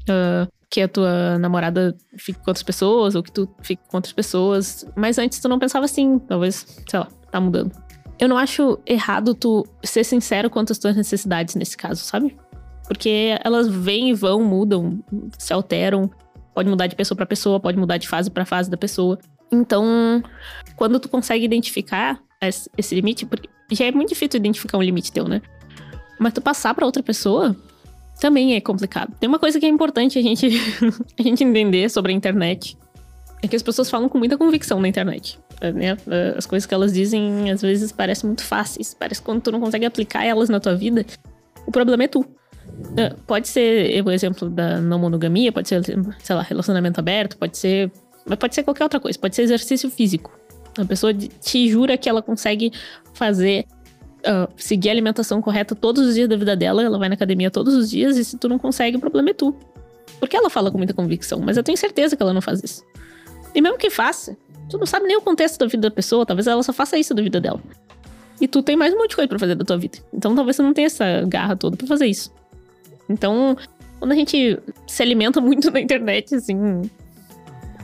uh, 0.04 0.48
que 0.70 0.82
a 0.82 0.88
tua 0.88 1.39
namorada 1.39 1.98
fique 2.16 2.38
com 2.38 2.51
outras 2.51 2.62
pessoas 2.62 3.16
ou 3.16 3.24
que 3.24 3.32
tu 3.32 3.50
fique 3.63 3.82
com 3.88 3.98
outras 3.98 4.13
pessoas. 4.13 4.86
Mas 4.96 5.18
antes 5.18 5.39
tu 5.39 5.50
não 5.50 5.58
pensava 5.58 5.86
assim, 5.86 6.20
talvez, 6.20 6.84
sei 6.88 7.00
lá, 7.00 7.08
tá 7.32 7.42
mudando. 7.42 7.72
Eu 8.20 8.28
não 8.28 8.38
acho 8.38 8.78
errado 8.86 9.34
tu 9.34 9.66
ser 9.84 10.04
sincero 10.04 10.50
quanto 10.50 10.72
às 10.72 10.78
tuas 10.78 10.96
necessidades 10.96 11.56
nesse 11.56 11.75
caso, 11.75 12.04
sabe? 12.04 12.38
Porque 12.88 13.39
elas 13.44 13.68
vêm 13.68 14.10
e 14.10 14.13
vão, 14.13 14.44
mudam, 14.44 15.00
se 15.38 15.54
alteram. 15.54 16.12
Pode 16.60 16.70
mudar 16.70 16.88
de 16.88 16.96
pessoa 16.98 17.16
para 17.16 17.25
pessoa, 17.25 17.58
pode 17.58 17.78
mudar 17.78 17.96
de 17.96 18.06
fase 18.06 18.30
para 18.30 18.44
fase 18.44 18.70
da 18.70 18.75
pessoa. 18.75 19.18
Então, 19.50 20.22
quando 20.75 21.00
tu 21.00 21.08
consegue 21.08 21.46
identificar 21.46 22.20
esse 22.78 22.94
limite, 22.94 23.25
porque 23.25 23.48
já 23.72 23.86
é 23.86 23.94
muito 23.94 24.10
difícil 24.10 24.38
identificar 24.38 24.78
um 24.78 24.82
limite 24.82 25.10
teu, 25.10 25.25
né? 25.25 25.42
Mas 26.20 26.34
tu 26.34 26.42
passar 26.42 26.74
para 26.74 26.86
outra 26.86 27.01
pessoa 27.01 27.56
também 28.20 28.56
é 28.56 28.60
complicado. 28.60 29.16
Tem 29.18 29.30
uma 29.30 29.39
coisa 29.39 29.58
que 29.58 29.66
é 29.66 29.70
importante 29.70 30.20
a 30.20 30.22
gente, 30.22 30.50
a 31.18 31.24
gente 31.24 31.46
entender 31.46 31.89
sobre 31.89 32.12
a 32.12 32.16
internet. 32.16 32.78
É 33.42 33.48
que 33.48 33.56
as 33.56 33.63
pessoas 33.63 33.89
falam 33.89 34.10
com 34.10 34.18
muita 34.18 34.38
convicção 34.38 34.82
na 34.82 34.89
internet. 34.89 35.39
Né? 35.62 35.96
As 36.38 36.46
coisas 36.46 36.68
que 36.68 36.74
elas 36.74 36.92
dizem 36.92 37.50
às 37.51 37.62
vezes 37.62 37.94
parecem 37.94 38.28
muito 38.28 38.44
fáceis. 38.44 38.94
Parece 38.94 39.22
que 39.22 39.25
quando 39.25 39.44
tu 39.44 39.50
não 39.50 39.62
consegue 39.62 39.86
aplicar 39.86 40.25
elas 40.25 40.50
na 40.50 40.60
tua 40.60 40.75
vida, 40.75 41.06
o 41.66 41.72
problema 41.72 42.04
é 42.04 42.08
tu. 42.10 42.25
É, 42.98 43.16
pode 43.28 43.48
ser 43.48 44.04
o 44.06 44.12
exemplo 44.12 44.50
da 44.50 44.80
não 44.80 45.00
monogamia, 45.00 45.52
pode 45.52 45.70
ser, 45.70 45.84
sei 45.84 46.36
lá, 46.36 46.42
relacionamento 46.42 47.00
aberto, 47.00 47.38
pode 47.38 47.58
ser. 47.58 47.92
Mas 48.26 48.38
pode 48.38 48.56
ser 48.56 48.64
qualquer 48.64 48.84
outra 48.84 49.00
coisa, 49.00 49.18
pode 49.18 49.36
ser 49.36 49.44
exercício 49.44 49.90
físico. 49.90 50.38
A 50.78 50.86
pessoa 50.86 51.14
te 51.14 51.70
jura 51.70 51.98
que 51.98 52.08
ela 52.08 52.22
consegue 52.22 52.72
fazer 53.14 53.66
uh, 54.20 54.52
seguir 54.56 54.90
a 54.90 54.92
alimentação 54.92 55.42
correta 55.42 55.76
todos 55.76 56.08
os 56.08 56.16
dias 56.16 56.28
da 56.28 56.36
vida 56.36 56.56
dela, 56.56 56.84
ela 56.84 56.98
vai 56.98 57.10
na 57.10 57.16
academia 57.16 57.50
todos 57.50 57.74
os 57.74 57.90
dias, 57.90 58.18
e 58.18 58.24
se 58.24 58.38
tu 58.38 58.48
não 58.48 58.58
consegue, 58.58 58.98
o 58.98 59.00
problema 59.00 59.30
é 59.30 59.34
tu. 59.34 59.56
Porque 60.20 60.36
ela 60.36 60.50
fala 60.50 60.72
com 60.72 60.78
muita 60.78 60.94
convicção, 60.94 61.40
mas 61.40 61.58
eu 61.58 61.64
tenho 61.64 61.78
certeza 61.78 62.16
que 62.16 62.22
ela 62.22 62.34
não 62.34 62.42
faz 62.42 62.62
isso. 62.64 62.84
E 63.54 63.62
mesmo 63.62 63.78
que 63.78 63.90
faça, 63.90 64.38
tu 64.70 64.78
não 64.78 64.86
sabe 64.86 65.08
nem 65.08 65.18
o 65.18 65.22
contexto 65.22 65.58
da 65.60 65.66
vida 65.66 65.90
da 65.90 65.92
pessoa, 65.92 66.26
talvez 66.26 66.48
ela 66.48 66.62
só 66.64 66.74
faça 66.74 66.98
isso 66.98 67.14
da 67.14 67.22
vida 67.22 67.40
dela. 67.40 67.62
E 68.42 68.48
tu 68.48 68.62
tem 68.62 68.76
mais 68.76 68.94
um 68.94 68.98
monte 68.98 69.12
de 69.12 69.16
coisa 69.16 69.28
pra 69.28 69.40
fazer 69.40 69.56
da 69.56 69.66
tua 69.66 69.78
vida. 69.78 69.98
Então 70.14 70.36
talvez 70.36 70.56
você 70.56 70.62
não 70.62 70.74
tenha 70.74 70.86
essa 70.86 71.24
garra 71.28 71.56
toda 71.56 71.76
pra 71.76 71.88
fazer 71.88 72.06
isso. 72.06 72.32
Então, 73.10 73.58
quando 73.98 74.12
a 74.12 74.16
gente 74.16 74.58
se 74.88 75.04
alimenta 75.04 75.42
muito 75.42 75.70
na 75.72 75.82
internet, 75.82 76.36
assim, 76.36 76.82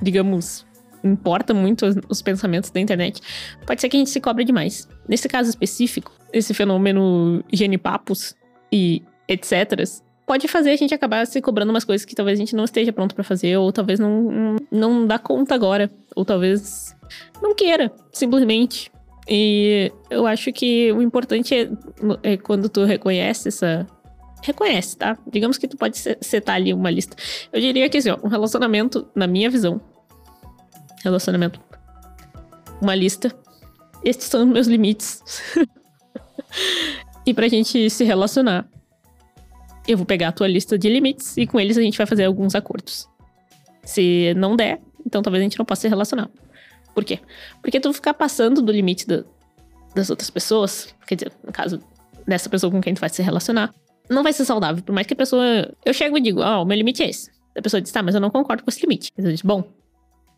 digamos, 0.01 0.65
importa 1.03 1.53
muito 1.53 1.85
os, 1.85 1.95
os 2.09 2.21
pensamentos 2.21 2.69
da 2.69 2.79
internet, 2.79 3.21
pode 3.65 3.81
ser 3.81 3.89
que 3.89 3.97
a 3.97 3.99
gente 3.99 4.09
se 4.09 4.21
cobre 4.21 4.43
demais. 4.43 4.87
Nesse 5.07 5.27
caso 5.27 5.49
específico, 5.49 6.11
esse 6.31 6.53
fenômeno 6.53 7.43
genipapos 7.51 8.35
e 8.71 9.03
etc. 9.27 9.83
Pode 10.25 10.47
fazer 10.47 10.71
a 10.71 10.75
gente 10.75 10.93
acabar 10.93 11.25
se 11.27 11.39
cobrando 11.41 11.69
umas 11.69 11.83
coisas 11.83 12.03
que 12.03 12.15
talvez 12.15 12.39
a 12.39 12.41
gente 12.41 12.55
não 12.55 12.63
esteja 12.63 12.91
pronto 12.91 13.13
para 13.13 13.23
fazer, 13.23 13.57
ou 13.57 13.71
talvez 13.71 13.99
não, 13.99 14.23
não, 14.23 14.55
não 14.71 15.07
dá 15.07 15.19
conta 15.19 15.53
agora, 15.53 15.89
ou 16.15 16.25
talvez 16.25 16.95
não 17.41 17.53
queira, 17.53 17.91
simplesmente. 18.11 18.91
E 19.27 19.91
eu 20.09 20.25
acho 20.25 20.51
que 20.51 20.91
o 20.91 21.01
importante 21.01 21.53
é, 21.53 21.69
é 22.23 22.37
quando 22.37 22.69
tu 22.69 22.83
reconhece 22.83 23.47
essa, 23.47 23.85
reconhece, 24.41 24.97
tá? 24.97 25.17
Digamos 25.27 25.57
que 25.57 25.67
tu 25.67 25.77
pode 25.77 25.97
setar 25.97 26.55
ali 26.55 26.73
uma 26.73 26.91
lista. 26.91 27.15
Eu 27.51 27.59
diria 27.59 27.89
que 27.89 27.97
assim, 27.97 28.09
ó, 28.09 28.17
um 28.23 28.27
relacionamento, 28.27 29.07
na 29.15 29.27
minha 29.27 29.49
visão, 29.49 29.81
relacionamento, 31.03 31.59
uma 32.81 32.95
lista. 32.95 33.33
Estes 34.03 34.27
são 34.27 34.45
meus 34.45 34.67
limites. 34.67 35.23
e 37.25 37.33
pra 37.33 37.47
gente 37.47 37.89
se 37.89 38.03
relacionar, 38.03 38.67
eu 39.87 39.97
vou 39.97 40.05
pegar 40.05 40.29
a 40.29 40.31
tua 40.31 40.47
lista 40.47 40.77
de 40.77 40.89
limites 40.89 41.37
e 41.37 41.47
com 41.47 41.59
eles 41.59 41.77
a 41.77 41.81
gente 41.81 41.97
vai 41.97 42.07
fazer 42.07 42.25
alguns 42.25 42.55
acordos. 42.55 43.07
Se 43.83 44.33
não 44.35 44.55
der, 44.55 44.81
então 45.05 45.21
talvez 45.21 45.41
a 45.41 45.43
gente 45.43 45.57
não 45.57 45.65
possa 45.65 45.81
se 45.81 45.87
relacionar. 45.87 46.29
Por 46.93 47.03
quê? 47.03 47.19
Porque 47.61 47.79
tu 47.79 47.91
ficar 47.93 48.13
passando 48.13 48.61
do 48.61 48.71
limite 48.71 49.05
do, 49.05 49.25
das 49.93 50.09
outras 50.09 50.29
pessoas, 50.29 50.93
quer 51.05 51.15
dizer, 51.15 51.31
no 51.43 51.51
caso 51.51 51.79
dessa 52.27 52.49
pessoa 52.49 52.71
com 52.71 52.81
quem 52.81 52.93
tu 52.93 52.99
vai 52.99 53.09
se 53.09 53.21
relacionar, 53.21 53.73
não 54.09 54.23
vai 54.23 54.33
ser 54.33 54.45
saudável. 54.45 54.83
Por 54.83 54.93
mais 54.93 55.07
que 55.07 55.13
a 55.13 55.17
pessoa. 55.17 55.71
Eu 55.85 55.93
chego 55.93 56.17
e 56.17 56.21
digo, 56.21 56.41
ó, 56.41 56.59
oh, 56.59 56.63
o 56.63 56.65
meu 56.65 56.77
limite 56.77 57.03
é 57.03 57.09
esse. 57.09 57.31
A 57.57 57.61
pessoa 57.61 57.81
diz, 57.81 57.91
tá, 57.91 58.03
mas 58.03 58.15
eu 58.15 58.21
não 58.21 58.29
concordo 58.29 58.63
com 58.63 58.69
esse 58.69 58.81
limite. 58.81 59.11
Eu 59.17 59.31
digo, 59.31 59.47
bom, 59.47 59.63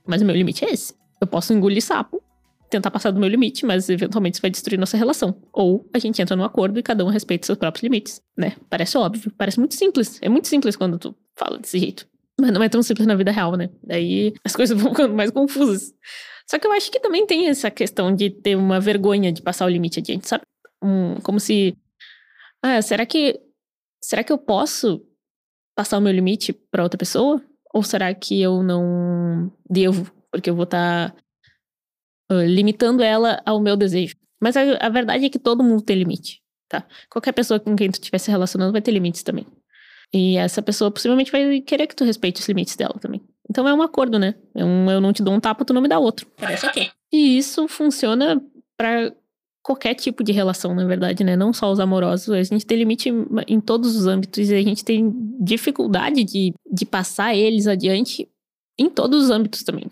mas 0.05 0.21
o 0.21 0.25
meu 0.25 0.36
limite 0.36 0.63
é 0.63 0.71
esse. 0.71 0.93
Eu 1.19 1.27
posso 1.27 1.53
engolir 1.53 1.81
sapo 1.81 2.21
tentar 2.69 2.91
passar 2.91 3.12
do 3.12 3.19
meu 3.19 3.29
limite, 3.29 3.65
mas 3.65 3.89
eventualmente 3.89 4.36
isso 4.36 4.41
vai 4.41 4.51
destruir 4.51 4.77
nossa 4.77 4.97
relação. 4.97 5.36
Ou 5.53 5.89
a 5.93 6.00
gente 6.00 6.21
entra 6.21 6.36
num 6.36 6.43
acordo 6.43 6.77
e 6.79 6.83
cada 6.83 7.03
um 7.05 7.09
respeita 7.09 7.45
seus 7.45 7.57
próprios 7.57 7.83
limites, 7.83 8.21
né? 8.38 8.55
Parece 8.69 8.97
óbvio, 8.97 9.31
parece 9.38 9.59
muito 9.59 9.75
simples. 9.75 10.19
É 10.21 10.29
muito 10.29 10.47
simples 10.47 10.75
quando 10.75 11.00
tu 11.00 11.15
fala 11.36 11.57
desse 11.57 11.79
jeito. 11.79 12.07
Mas 12.39 12.51
não 12.51 12.62
é 12.62 12.69
tão 12.69 12.83
simples 12.83 13.07
na 13.07 13.15
vida 13.15 13.31
real, 13.31 13.55
né? 13.55 13.69
Daí 13.83 14.33
as 14.43 14.53
coisas 14.55 14.79
vão 14.79 14.91
ficando 14.91 15.13
mais 15.13 15.31
confusas. 15.31 15.93
Só 16.50 16.59
que 16.59 16.67
eu 16.67 16.71
acho 16.71 16.91
que 16.91 17.00
também 17.00 17.25
tem 17.25 17.47
essa 17.47 17.69
questão 17.71 18.13
de 18.13 18.29
ter 18.29 18.55
uma 18.55 18.79
vergonha 18.79 19.31
de 19.31 19.41
passar 19.41 19.65
o 19.65 19.69
limite 19.69 20.00
adiante, 20.00 20.27
sabe? 20.27 20.43
Um, 20.81 21.15
como 21.21 21.39
se. 21.39 21.75
Ah, 22.62 22.81
será 22.81 23.05
que. 23.05 23.39
Será 24.01 24.24
que 24.24 24.32
eu 24.32 24.38
posso 24.38 25.06
passar 25.75 25.98
o 25.98 26.01
meu 26.01 26.12
limite 26.12 26.54
para 26.54 26.84
outra 26.84 26.98
pessoa? 26.98 27.42
Ou 27.74 27.84
será 27.84 28.13
que 28.13 28.42
eu 28.42 28.63
não 28.63 29.51
devo? 29.70 30.12
Porque 30.32 30.50
eu 30.50 30.56
vou 30.56 30.63
estar 30.63 31.12
tá 31.12 32.36
uh, 32.36 32.44
limitando 32.44 33.04
ela 33.04 33.42
ao 33.46 33.60
meu 33.60 33.75
desejo. 33.75 34.16
Mas 34.42 34.56
a, 34.56 34.62
a, 34.80 34.89
verdade 34.89 35.25
é 35.25 35.30
que 35.30 35.39
todo 35.39 35.63
mundo 35.63 35.82
tem 35.82 35.98
limite, 35.98 36.42
tá? 36.70 36.86
Qualquer 37.10 37.32
pessoa 37.32 37.60
com 37.60 37.75
quem 37.75 37.89
tu 37.89 37.96
estiver 37.96 38.18
se 38.18 38.30
relacionando 38.30 38.72
vai 38.72 38.82
ter 38.82 38.92
limites 38.92 39.24
também. 39.24 39.46
E 40.13 40.38
essa 40.38 40.62
pessoa 40.62 40.92
possivelmente 40.92 41.32
vai 41.32 41.60
querer 41.62 41.88
que 41.88 41.96
tu 41.96 42.04
respeite 42.04 42.39
os 42.39 42.48
limites 42.48 42.75
dela 42.75 42.96
também. 43.00 43.22
Então 43.50 43.68
é 43.68 43.74
um 43.74 43.82
acordo, 43.82 44.20
né? 44.20 44.36
É 44.56 44.63
um, 44.63 44.89
eu 44.89 45.01
não 45.01 45.12
te 45.12 45.24
dou 45.24 45.34
um 45.34 45.39
tapa, 45.39 45.66
tu 45.66 45.74
não 45.74 45.82
me 45.82 45.88
dá 45.88 46.00
outro. 46.00 46.27
Parece 46.38 46.66
ok. 46.66 46.89
E 47.12 47.38
isso 47.38 47.68
funciona 47.68 48.42
para 48.77 49.13
qualquer 49.67 49.95
tipo 49.95 50.24
de 50.24 50.31
relação, 50.31 50.74
na 50.74 50.86
verdade, 50.86 51.25
né? 51.25 51.36
Não 51.36 51.51
só 51.51 51.69
os 51.69 51.77
amorosos. 51.77 52.29
A 52.29 52.41
gente 52.41 52.65
tem 52.65 52.77
limite 52.77 53.09
em 53.45 53.59
todos 53.59 53.97
os 53.97 54.07
âmbitos 54.07 54.50
e 54.50 54.55
a 54.55 54.62
gente 54.62 54.86
tem 54.86 55.13
dificuldade 55.41 56.24
de, 56.24 56.53
de 56.71 56.86
passar 56.86 57.36
eles 57.36 57.67
adiante 57.67 58.29
em 58.79 58.89
todos 58.89 59.25
os 59.25 59.29
âmbitos 59.29 59.63
também. 59.63 59.91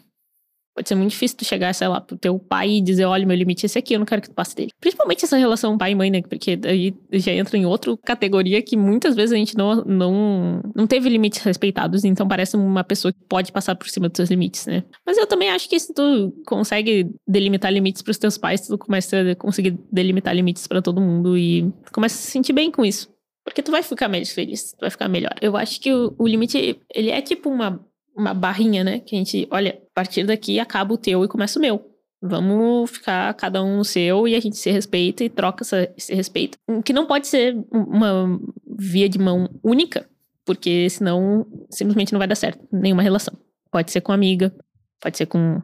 Pode 0.76 0.90
ser 0.90 0.96
muito 0.96 1.12
difícil 1.12 1.38
tu 1.38 1.46
chegar, 1.46 1.74
sei 1.74 1.88
lá, 1.88 2.02
pro 2.02 2.18
teu 2.18 2.38
pai 2.38 2.70
e 2.70 2.82
dizer, 2.82 3.06
olha, 3.06 3.26
meu 3.26 3.38
limite 3.38 3.66
é 3.66 3.68
esse 3.68 3.80
aqui, 3.80 3.96
eu 3.96 4.00
não 4.00 4.06
quero 4.06 4.22
que 4.22 4.30
tu 4.30 4.36
passe 4.36 4.54
dele. 4.54 4.72
Principalmente 4.82 5.24
essa 5.24 5.38
relação 5.38 5.78
pai 5.78 5.92
e 5.92 5.96
mãe, 5.96 6.12
né? 6.12 6.22
Porque 6.22 6.60
aí 6.66 6.94
já 7.14 7.32
entra 7.32 7.58
em 7.58 7.66
outra 7.66 7.96
categoria 8.04 8.62
que 8.62 8.76
muitas 8.76 9.16
vezes 9.16 9.32
a 9.32 9.38
gente 9.38 9.58
não, 9.58 9.76
não, 9.86 10.62
não 10.76 10.86
teve 10.86 11.08
limites 11.08 11.42
respeitados, 11.42 12.04
então 12.04 12.28
parece 12.28 12.58
uma 12.58 12.84
pessoa 12.84 13.14
que 13.14 13.20
pode 13.30 13.54
passar 13.54 13.76
por 13.76 13.88
cima 13.88 14.10
dos 14.10 14.18
seus 14.18 14.30
limites, 14.30 14.66
né? 14.66 14.84
Mas 15.06 15.18
eu 15.18 15.26
também 15.26 15.50
acho 15.50 15.70
que 15.70 15.80
se 15.80 15.94
tu 15.94 16.34
consegue 16.46 17.10
delimitar 17.26 17.72
limites 17.72 18.02
pros 18.02 18.18
teus 18.18 18.38
pais, 18.38 18.68
tu 18.68 18.78
começa 18.78 19.32
a 19.32 19.36
conseguir 19.36 19.80
delimitar 19.90 20.36
limites 20.36 20.68
para 20.68 20.82
todo 20.82 21.00
mundo 21.00 21.38
e 21.38 21.72
começa 21.94 22.16
a 22.16 22.22
se 22.22 22.32
sentir 22.32 22.52
bem 22.52 22.70
com 22.70 22.84
isso. 22.84 23.10
Porque 23.46 23.62
tu 23.62 23.72
vai 23.72 23.84
ficar 23.84 24.10
mais 24.10 24.32
feliz, 24.34 24.74
tu 24.74 24.82
vai 24.82 24.90
ficar 24.90 25.08
melhor. 25.08 25.36
Eu 25.40 25.56
acho 25.56 25.80
que 25.80 25.94
o, 25.94 26.14
o 26.18 26.28
limite, 26.28 26.82
ele 26.94 27.12
é 27.12 27.22
tipo 27.22 27.50
uma 27.50 27.80
uma 28.16 28.34
barrinha, 28.34 28.84
né? 28.84 29.00
Que 29.00 29.16
a 29.16 29.20
gente, 29.20 29.48
olha, 29.52 29.72
a 29.72 29.94
partir 29.94 30.24
daqui 30.24 30.60
acaba 30.60 30.94
o 30.94 30.98
teu 30.98 31.24
e 31.24 31.28
começa 31.28 31.60
o 31.60 31.62
meu. 31.62 31.92
Vamos 32.22 32.90
ficar 32.90 33.34
cada 33.36 33.64
um 33.64 33.78
no 33.78 33.86
seu 33.86 34.28
e 34.28 34.36
a 34.36 34.40
gente 34.40 34.58
se 34.58 34.72
respeita 34.72 35.24
e 35.24 35.30
troca 35.30 35.64
essa, 35.64 35.94
esse 35.96 36.14
respeito. 36.16 36.58
Que 36.84 36.94
não 36.94 37.06
pode 37.06 37.28
ser 37.28 37.56
uma 37.72 38.40
via 38.66 39.08
de 39.08 39.20
mão 39.20 39.50
única, 39.64 40.10
porque 40.46 40.90
senão 40.90 41.46
simplesmente 41.70 42.14
não 42.14 42.20
vai 42.20 42.28
dar 42.28 42.36
certo 42.36 42.66
nenhuma 42.72 43.04
relação. 43.04 43.38
Pode 43.70 43.92
ser 43.92 44.02
com 44.02 44.12
amiga, 44.12 44.56
pode 45.02 45.18
ser 45.18 45.26
com, 45.26 45.62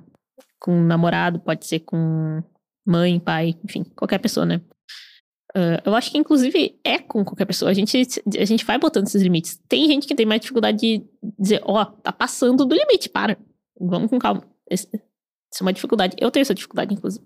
com 0.60 0.84
namorado, 0.84 1.40
pode 1.40 1.66
ser 1.66 1.80
com 1.80 2.44
mãe, 2.86 3.20
pai, 3.20 3.56
enfim, 3.64 3.84
qualquer 3.96 4.20
pessoa, 4.20 4.46
né? 4.46 4.62
Uh, 5.56 5.82
eu 5.86 5.94
acho 5.96 6.12
que, 6.12 6.18
inclusive, 6.18 6.80
é 6.84 6.98
com 6.98 7.26
qualquer 7.26 7.46
pessoa. 7.46 7.70
A 7.70 7.74
gente, 7.74 7.98
a 8.40 8.46
gente 8.46 8.64
vai 8.64 8.78
botando 8.78 9.08
esses 9.08 9.22
limites. 9.22 9.60
Tem 9.68 9.86
gente 9.86 10.08
que 10.08 10.16
tem 10.16 10.26
mais 10.26 10.40
dificuldade 10.40 10.78
de 10.78 11.04
dizer, 11.38 11.62
ó, 11.66 11.82
oh, 11.82 11.86
tá 11.86 12.12
passando 12.12 12.66
do 12.66 12.76
limite, 12.76 13.10
para. 13.10 13.38
Vamos 13.80 14.10
com 14.10 14.18
calma. 14.18 14.44
Isso 14.70 14.88
é 14.94 15.64
uma 15.64 15.74
dificuldade. 15.74 16.16
Eu 16.20 16.32
tenho 16.32 16.42
essa 16.42 16.56
dificuldade, 16.56 16.94
inclusive. 16.94 17.26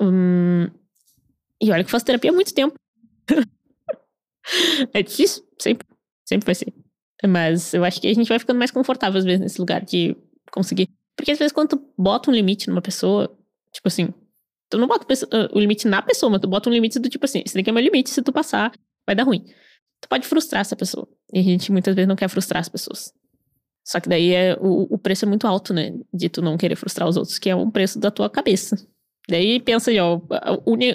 Hum, 0.00 0.68
e 1.60 1.70
olha 1.70 1.84
que 1.84 1.90
faço 1.90 2.06
terapia 2.06 2.30
há 2.30 2.34
muito 2.34 2.54
tempo. 2.54 2.74
é 4.94 5.02
difícil, 5.02 5.44
sempre. 5.60 5.86
Sempre 6.26 6.46
vai 6.46 6.54
ser. 6.54 6.72
Mas 7.28 7.74
eu 7.74 7.84
acho 7.84 8.00
que 8.00 8.08
a 8.08 8.14
gente 8.14 8.28
vai 8.28 8.38
ficando 8.38 8.58
mais 8.58 8.70
confortável, 8.70 9.18
às 9.18 9.24
vezes, 9.24 9.40
nesse 9.40 9.60
lugar 9.60 9.84
de 9.84 10.16
conseguir. 10.50 10.88
Porque 11.14 11.32
às 11.32 11.38
vezes, 11.38 11.52
quando 11.52 11.76
tu 11.76 11.92
bota 11.98 12.30
um 12.30 12.34
limite 12.34 12.68
numa 12.68 12.80
pessoa, 12.80 13.26
tipo 13.70 13.86
assim, 13.86 14.14
Tu 14.70 14.78
não 14.78 14.86
bota 14.86 15.04
o 15.52 15.58
limite 15.58 15.88
na 15.88 16.00
pessoa, 16.00 16.30
mas 16.30 16.40
tu 16.40 16.48
bota 16.48 16.70
um 16.70 16.72
limite 16.72 16.98
do 16.98 17.08
tipo 17.08 17.24
assim, 17.24 17.42
esse 17.44 17.54
daqui 17.54 17.70
é 17.70 17.72
meu 17.72 17.82
limite, 17.82 18.08
se 18.08 18.22
tu 18.22 18.32
passar, 18.32 18.72
vai 19.06 19.16
dar 19.16 19.24
ruim. 19.24 19.44
Tu 20.00 20.08
pode 20.08 20.26
frustrar 20.26 20.60
essa 20.60 20.76
pessoa. 20.76 21.08
E 21.32 21.40
a 21.40 21.42
gente 21.42 21.72
muitas 21.72 21.94
vezes 21.94 22.08
não 22.08 22.16
quer 22.16 22.28
frustrar 22.28 22.60
as 22.60 22.68
pessoas. 22.68 23.12
Só 23.84 23.98
que 23.98 24.08
daí 24.08 24.32
é, 24.32 24.56
o, 24.60 24.94
o 24.94 24.98
preço 24.98 25.24
é 25.24 25.28
muito 25.28 25.46
alto, 25.46 25.74
né? 25.74 25.92
De 26.14 26.28
tu 26.28 26.40
não 26.40 26.56
querer 26.56 26.76
frustrar 26.76 27.08
os 27.08 27.16
outros, 27.16 27.38
que 27.38 27.50
é 27.50 27.56
um 27.56 27.70
preço 27.70 27.98
da 27.98 28.10
tua 28.10 28.30
cabeça. 28.30 28.76
Daí 29.28 29.60
pensa 29.60 29.90
aí, 29.90 29.98
ó, 29.98 30.20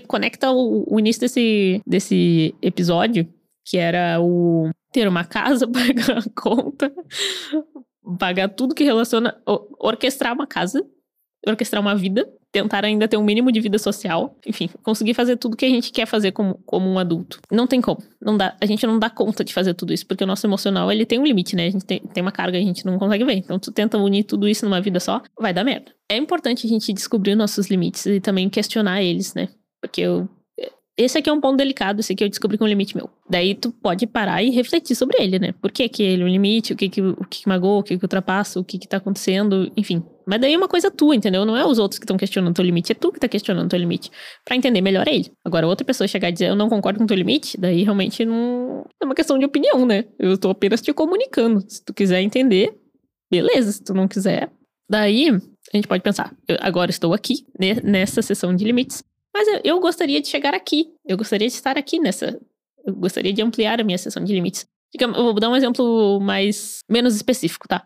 conecta 0.08 0.52
o, 0.52 0.86
o, 0.94 1.00
início 1.00 1.22
desse, 1.22 1.82
desse 1.86 2.56
episódio, 2.62 3.28
que 3.66 3.78
era 3.78 4.20
o 4.22 4.70
ter 4.92 5.08
uma 5.08 5.24
casa, 5.24 5.68
pagar 5.72 6.18
a 6.20 6.24
conta, 6.34 6.94
pagar 8.18 8.50
tudo 8.50 8.76
que 8.76 8.84
relaciona, 8.84 9.42
orquestrar 9.80 10.34
uma 10.34 10.48
casa, 10.48 10.86
orquestrar 11.48 11.82
uma 11.82 11.96
vida, 11.96 12.28
tentar 12.56 12.86
ainda 12.86 13.06
ter 13.06 13.18
um 13.18 13.24
mínimo 13.24 13.52
de 13.52 13.60
vida 13.60 13.78
social, 13.78 14.34
enfim, 14.46 14.70
conseguir 14.82 15.14
fazer 15.14 15.36
tudo 15.36 15.58
que 15.58 15.66
a 15.66 15.70
gente 15.70 15.92
quer 15.92 16.06
fazer 16.06 16.32
como, 16.32 16.56
como 16.66 16.90
um 16.90 16.98
adulto. 16.98 17.40
Não 17.52 17.68
tem 17.68 17.82
como. 17.82 18.02
Não 18.22 18.38
dá, 18.38 18.56
a 18.62 18.66
gente 18.66 18.88
não 18.88 18.98
dá 18.98 19.10
conta 19.10 19.44
de 19.44 19.54
fazer 19.54 19.74
tudo 19.74 19.92
isso, 19.92 20.08
porque 20.08 20.24
o 20.24 20.28
nosso 20.28 20.48
emocional, 20.48 20.90
ele 20.90 21.06
tem 21.06 21.20
um 21.20 21.26
limite, 21.26 21.54
né? 21.54 21.68
A 21.68 21.70
gente 21.70 21.86
tem, 21.86 22.00
tem 22.00 22.22
uma 22.22 22.32
carga 22.32 22.58
que 22.58 22.64
a 22.64 22.68
gente 22.68 22.86
não 22.86 22.98
consegue 22.98 23.26
ver. 23.26 23.34
Então, 23.34 23.60
tu 23.60 23.74
tenta 23.74 23.98
unir 23.98 24.24
tudo 24.24 24.48
isso 24.48 24.64
numa 24.64 24.80
vida 24.80 25.02
só, 25.02 25.22
vai 25.38 25.54
dar 25.54 25.66
merda. 25.66 25.92
É 26.10 26.16
importante 26.16 26.66
a 26.66 26.70
gente 26.70 26.94
descobrir 26.94 27.36
nossos 27.36 27.68
limites 27.68 28.06
e 28.06 28.22
também 28.22 28.50
questionar 28.50 29.04
eles, 29.04 29.34
né? 29.34 29.50
Porque 29.82 30.00
eu 30.00 30.30
esse 30.98 31.18
aqui 31.18 31.30
é 31.30 31.34
um 31.34 31.42
ponto 31.42 31.58
delicado, 31.58 32.00
esse 32.00 32.14
aqui 32.14 32.24
eu 32.24 32.30
descobri 32.30 32.58
que 32.58 32.64
é 32.64 32.66
um 32.66 32.70
limite 32.70 32.96
meu. 32.96 33.10
Daí 33.30 33.54
tu 33.54 33.70
pode 33.70 34.08
parar 34.08 34.42
e 34.42 34.50
refletir 34.50 34.96
sobre 34.96 35.22
ele, 35.22 35.38
né? 35.38 35.54
Por 35.62 35.70
que 35.70 35.90
que 35.90 36.02
ele 36.02 36.24
é 36.24 36.26
um 36.26 36.30
limite, 36.30 36.72
o 36.72 36.76
que 36.76 36.88
que, 36.88 37.02
o 37.02 37.26
que, 37.30 37.42
que 37.42 37.50
magoa, 37.50 37.80
o 37.80 37.84
que 37.84 37.98
que 37.98 38.06
ultrapassa, 38.06 38.62
o 38.62 38.64
que 38.64 38.80
que 38.80 38.88
tá 38.88 38.96
acontecendo, 38.96 39.70
enfim. 39.76 40.02
Mas 40.26 40.42
daí 40.42 40.54
é 40.54 40.58
uma 40.58 40.68
coisa 40.68 40.90
tua, 40.90 41.16
entendeu? 41.16 41.46
Não 41.46 41.56
é 41.56 41.66
os 41.66 41.78
outros 41.78 42.00
que 42.00 42.04
estão 42.04 42.18
questionando 42.18 42.56
teu 42.56 42.66
limite, 42.66 42.92
é 42.92 42.96
tu 42.96 43.12
que 43.12 43.20
tá 43.20 43.28
questionando 43.28 43.70
teu 43.70 43.80
limite. 43.80 44.12
Para 44.44 44.56
entender 44.56 44.82
melhor 44.82 45.08
ele. 45.08 45.32
Agora, 45.44 45.68
outra 45.68 45.86
pessoa 45.86 46.08
chegar 46.08 46.30
e 46.30 46.32
dizer 46.32 46.50
eu 46.50 46.56
não 46.56 46.70
concordo 46.70 47.00
com 47.00 47.06
teu 47.06 47.18
limite, 47.18 47.58
daí 47.60 47.84
realmente 47.84 48.26
não 48.26 48.86
é 49.02 49.06
uma 49.06 49.16
questão 49.16 49.38
de 49.38 49.46
opinião, 49.46 49.86
né? 49.86 50.06
Eu 50.18 50.38
tô 50.38 50.50
apenas 50.50 50.82
te 50.82 50.92
comunicando. 50.94 51.64
Se 51.68 51.84
tu 51.84 51.94
quiser 51.94 52.22
entender, 52.22 52.76
beleza. 53.32 53.72
Se 53.72 53.84
tu 53.84 53.94
não 53.94 54.08
quiser, 54.08 54.52
daí 54.90 55.30
a 55.30 55.78
gente 55.78 55.88
pode 55.88 56.04
pensar, 56.04 56.36
eu 56.48 56.58
agora 56.62 56.92
estou 56.92 57.14
aqui, 57.14 57.46
nessa 57.84 58.22
sessão 58.22 58.56
de 58.56 58.64
limites. 58.64 59.04
Mas 59.34 59.48
eu, 59.48 59.62
eu 59.64 59.80
gostaria 59.80 60.22
de 60.22 60.28
chegar 60.28 60.54
aqui. 60.54 60.88
Eu 61.06 61.18
gostaria 61.18 61.48
de 61.48 61.54
estar 61.54 61.78
aqui 61.78 62.00
nessa. 62.00 62.40
Eu 62.86 62.96
gostaria 62.96 63.34
de 63.34 63.42
ampliar 63.42 63.82
a 63.82 63.84
minha 63.84 63.98
sessão 63.98 64.24
de 64.24 64.34
limites. 64.34 64.66
Eu 64.98 65.12
vou 65.12 65.40
dar 65.40 65.50
um 65.50 65.56
exemplo 65.56 66.20
mais 66.22 66.80
menos 66.90 67.16
específico, 67.16 67.68
tá? 67.68 67.86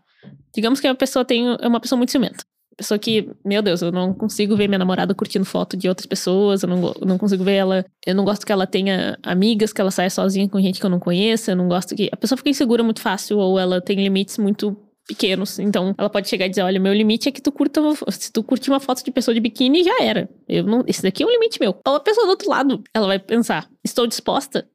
Digamos 0.54 0.80
que 0.80 0.88
a 0.88 0.96
pessoa 0.96 1.24
tem 1.24 1.48
é 1.60 1.68
uma 1.68 1.80
pessoa 1.80 1.98
muito 1.98 2.12
ciumenta. 2.12 2.44
Pessoa 2.76 2.98
que, 2.98 3.30
meu 3.44 3.62
Deus, 3.62 3.82
eu 3.82 3.92
não 3.92 4.14
consigo 4.14 4.56
ver 4.56 4.70
minha 4.70 4.80
namorada 4.80 5.14
curtindo 5.14 5.44
foto 5.44 5.76
de 5.76 5.90
outras 5.90 6.06
pessoas, 6.06 6.64
eu 6.64 6.70
não, 6.70 6.94
eu 7.02 7.06
não 7.06 7.18
consigo 7.18 7.44
ver 7.44 7.56
ela. 7.56 7.86
Eu 8.06 8.16
não 8.16 8.24
gosto 8.24 8.46
que 8.46 8.54
ela 8.54 8.66
tenha 8.66 9.18
amigas, 9.22 9.74
que 9.74 9.82
ela 9.82 9.92
saia 9.92 10.10
sozinha 10.10 10.48
com 10.48 10.62
gente 10.62 10.80
que 10.80 10.86
eu 10.86 10.90
não 10.90 11.00
conheço, 11.00 11.52
eu 11.52 11.58
não 11.58 11.68
gosto 11.68 11.94
que. 11.94 12.10
A 12.10 12.16
pessoa 12.16 12.38
fica 12.38 12.50
insegura 12.50 12.82
muito 12.82 13.02
fácil, 13.02 13.38
ou 13.38 13.60
ela 13.60 13.82
tem 13.82 14.02
limites 14.02 14.38
muito 14.38 14.78
pequenos. 15.10 15.60
Então, 15.60 15.94
ela 15.98 16.10
pode 16.10 16.30
chegar 16.30 16.46
e 16.46 16.50
dizer: 16.50 16.62
olha, 16.62 16.80
meu 16.80 16.94
limite 16.94 17.28
é 17.28 17.32
que 17.32 17.42
tu 17.42 17.52
curta. 17.52 17.82
Se 18.12 18.32
tu 18.32 18.44
curtir 18.44 18.70
uma 18.70 18.80
foto 18.80 19.04
de 19.04 19.12
pessoa 19.12 19.36
de 19.36 19.42
biquíni, 19.42 19.84
já 19.84 20.02
era. 20.02 20.30
Eu 20.48 20.64
não, 20.64 20.84
esse 20.88 21.02
daqui 21.02 21.24
é 21.24 21.26
um 21.26 21.32
limite 21.32 21.60
meu. 21.60 21.76
Ou 21.86 21.96
a 21.96 22.00
pessoa 22.00 22.28
do 22.28 22.30
outro 22.30 22.50
lado, 22.50 22.82
ela 22.94 23.08
vai 23.08 23.20
pensar: 23.20 23.70
estou 23.84 24.08
disposta 24.08 24.66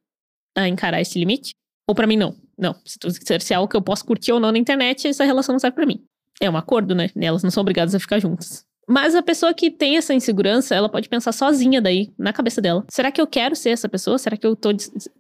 a 0.57 0.69
encarar 0.69 1.01
esse 1.01 1.19
limite? 1.19 1.55
Ou 1.89 1.95
para 1.95 2.07
mim, 2.07 2.17
não. 2.17 2.35
Não. 2.59 2.75
Se, 2.85 2.99
tu, 2.99 3.11
se 3.11 3.53
é 3.53 3.57
algo 3.57 3.69
que 3.69 3.77
eu 3.77 3.83
posso 3.83 4.05
curtir 4.05 4.33
ou 4.33 4.41
não 4.41 4.53
na 4.53 4.59
internet, 4.59 5.07
essa 5.07 5.25
relação 5.25 5.53
não 5.53 5.59
serve 5.59 5.75
pra 5.75 5.87
mim. 5.87 6.05
É 6.41 6.49
um 6.49 6.57
acordo, 6.57 6.95
né? 6.95 7.11
Elas 7.21 7.43
não 7.43 7.51
são 7.51 7.61
obrigadas 7.61 7.95
a 7.95 8.01
ficar 8.01 8.19
juntas. 8.19 8.65
Mas 8.89 9.15
a 9.15 9.23
pessoa 9.23 9.55
que 9.55 9.71
tem 9.71 9.97
essa 9.97 10.13
insegurança, 10.13 10.75
ela 10.75 10.89
pode 10.89 11.09
pensar 11.09 11.33
sozinha 11.33 11.81
daí, 11.81 12.13
na 12.19 12.33
cabeça 12.33 12.61
dela. 12.61 12.85
Será 12.89 13.11
que 13.11 13.21
eu 13.21 13.27
quero 13.27 13.57
ser 13.57 13.71
essa 13.71 13.89
pessoa? 13.89 14.19
Será 14.19 14.37
que 14.37 14.47
eu 14.47 14.55
tô 14.55 14.71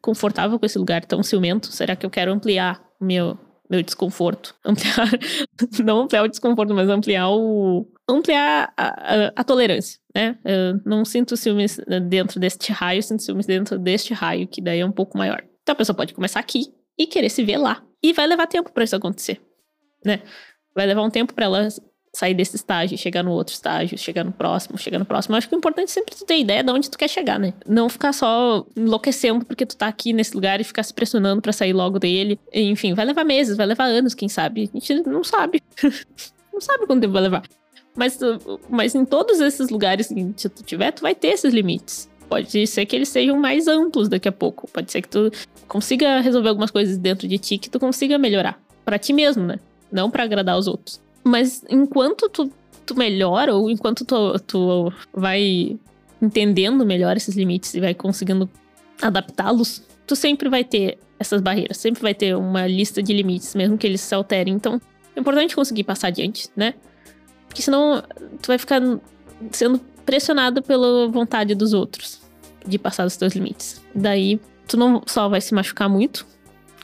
confortável 0.02 0.58
com 0.58 0.66
esse 0.66 0.78
lugar 0.78 1.04
tão 1.04 1.22
ciumento? 1.22 1.68
Será 1.68 1.96
que 1.96 2.04
eu 2.04 2.10
quero 2.10 2.32
ampliar 2.32 2.82
meu, 3.00 3.38
meu 3.70 3.82
desconforto. 3.82 4.54
Ampliar, 4.64 5.10
não 5.82 6.02
ampliar 6.02 6.24
o 6.24 6.28
desconforto, 6.28 6.74
mas 6.74 6.88
ampliar 6.88 7.30
o. 7.30 7.86
Ampliar 8.08 8.70
a, 8.76 8.86
a, 8.86 9.32
a 9.36 9.44
tolerância, 9.44 9.98
né? 10.14 10.36
Eu 10.44 10.80
não 10.84 11.04
sinto 11.06 11.36
ciúmes 11.36 11.80
dentro 12.08 12.38
deste 12.38 12.70
raio, 12.70 13.02
sinto 13.02 13.22
ciúmes 13.22 13.46
dentro 13.46 13.78
deste 13.78 14.12
raio, 14.12 14.46
que 14.46 14.60
daí 14.60 14.80
é 14.80 14.86
um 14.86 14.92
pouco 14.92 15.16
maior. 15.16 15.42
Então 15.64 15.72
a 15.72 15.76
pessoa 15.76 15.96
pode 15.96 16.14
começar 16.14 16.38
aqui 16.38 16.72
e 16.96 17.06
querer 17.06 17.30
se 17.30 17.42
ver 17.42 17.56
lá. 17.56 17.82
E 18.02 18.12
vai 18.12 18.26
levar 18.26 18.46
tempo 18.46 18.70
para 18.70 18.84
isso 18.84 18.94
acontecer, 18.94 19.40
né? 20.04 20.22
Vai 20.74 20.86
levar 20.86 21.02
um 21.02 21.10
tempo 21.10 21.32
para 21.32 21.46
ela 21.46 21.68
sair 22.12 22.34
desse 22.34 22.54
estágio, 22.54 22.96
chegar 22.96 23.22
no 23.22 23.32
outro 23.32 23.54
estágio, 23.54 23.98
chegar 23.98 24.22
no 24.22 24.30
próximo, 24.30 24.78
chegar 24.78 24.98
no 24.98 25.06
próximo. 25.06 25.34
Eu 25.34 25.38
acho 25.38 25.48
que 25.48 25.54
o 25.54 25.58
importante 25.58 25.88
é 25.88 25.92
sempre 25.92 26.14
tu 26.14 26.24
ter 26.24 26.38
ideia 26.38 26.62
de 26.62 26.70
onde 26.70 26.90
tu 26.90 26.98
quer 26.98 27.08
chegar, 27.08 27.38
né? 27.38 27.54
Não 27.66 27.88
ficar 27.88 28.12
só 28.12 28.64
enlouquecendo 28.76 29.44
porque 29.44 29.64
tu 29.66 29.74
tá 29.74 29.88
aqui 29.88 30.12
nesse 30.12 30.34
lugar 30.34 30.60
e 30.60 30.64
ficar 30.64 30.82
se 30.82 30.92
pressionando 30.94 31.42
para 31.42 31.52
sair 31.52 31.72
logo 31.72 31.98
dele. 31.98 32.38
Enfim, 32.52 32.94
vai 32.94 33.06
levar 33.06 33.24
meses, 33.24 33.56
vai 33.56 33.66
levar 33.66 33.86
anos, 33.86 34.14
quem 34.14 34.28
sabe. 34.28 34.70
A 34.72 34.78
gente 34.78 34.94
não 35.08 35.24
sabe. 35.24 35.62
não 36.52 36.60
sabe 36.60 36.86
quanto 36.86 37.00
tempo 37.00 37.14
vai 37.14 37.22
levar. 37.22 37.42
Mas, 37.96 38.18
mas 38.68 38.94
em 38.94 39.04
todos 39.04 39.40
esses 39.40 39.70
lugares 39.70 40.08
que 40.08 40.48
tu 40.48 40.62
tiver, 40.62 40.92
tu 40.92 41.02
vai 41.02 41.14
ter 41.14 41.28
esses 41.28 41.52
limites. 41.54 42.08
Pode 42.34 42.66
ser 42.66 42.84
que 42.84 42.96
eles 42.96 43.10
sejam 43.10 43.38
mais 43.38 43.68
amplos 43.68 44.08
daqui 44.08 44.26
a 44.26 44.32
pouco. 44.32 44.68
Pode 44.72 44.90
ser 44.90 45.00
que 45.02 45.08
tu 45.08 45.30
consiga 45.68 46.18
resolver 46.18 46.48
algumas 46.48 46.72
coisas 46.72 46.98
dentro 46.98 47.28
de 47.28 47.38
ti 47.38 47.58
que 47.58 47.70
tu 47.70 47.78
consiga 47.78 48.18
melhorar. 48.18 48.60
para 48.84 48.98
ti 48.98 49.12
mesmo, 49.12 49.44
né? 49.44 49.60
Não 49.92 50.10
para 50.10 50.24
agradar 50.24 50.58
os 50.58 50.66
outros. 50.66 51.00
Mas 51.22 51.64
enquanto 51.70 52.28
tu, 52.28 52.50
tu 52.84 52.96
melhora, 52.96 53.54
ou 53.54 53.70
enquanto 53.70 54.04
tu, 54.04 54.36
tu 54.40 54.92
vai 55.12 55.78
entendendo 56.20 56.84
melhor 56.84 57.16
esses 57.16 57.36
limites 57.36 57.72
e 57.72 57.80
vai 57.80 57.94
conseguindo 57.94 58.50
adaptá-los, 59.00 59.84
tu 60.04 60.16
sempre 60.16 60.48
vai 60.48 60.64
ter 60.64 60.98
essas 61.20 61.40
barreiras, 61.40 61.76
sempre 61.76 62.02
vai 62.02 62.14
ter 62.14 62.34
uma 62.34 62.66
lista 62.66 63.00
de 63.00 63.12
limites, 63.12 63.54
mesmo 63.54 63.78
que 63.78 63.86
eles 63.86 64.00
se 64.00 64.12
alterem. 64.12 64.54
Então, 64.54 64.80
é 65.14 65.20
importante 65.20 65.54
conseguir 65.54 65.84
passar 65.84 66.08
adiante, 66.08 66.48
né? 66.56 66.74
Porque 67.46 67.62
senão 67.62 68.02
tu 68.42 68.48
vai 68.48 68.58
ficar 68.58 68.82
sendo 69.52 69.78
pressionado 70.04 70.60
pela 70.64 71.06
vontade 71.06 71.54
dos 71.54 71.72
outros 71.72 72.23
de 72.66 72.78
passar 72.78 73.06
os 73.06 73.16
teus 73.16 73.34
limites. 73.34 73.82
Daí, 73.94 74.40
tu 74.66 74.76
não 74.76 75.02
só 75.06 75.28
vai 75.28 75.40
se 75.40 75.54
machucar 75.54 75.88
muito, 75.88 76.26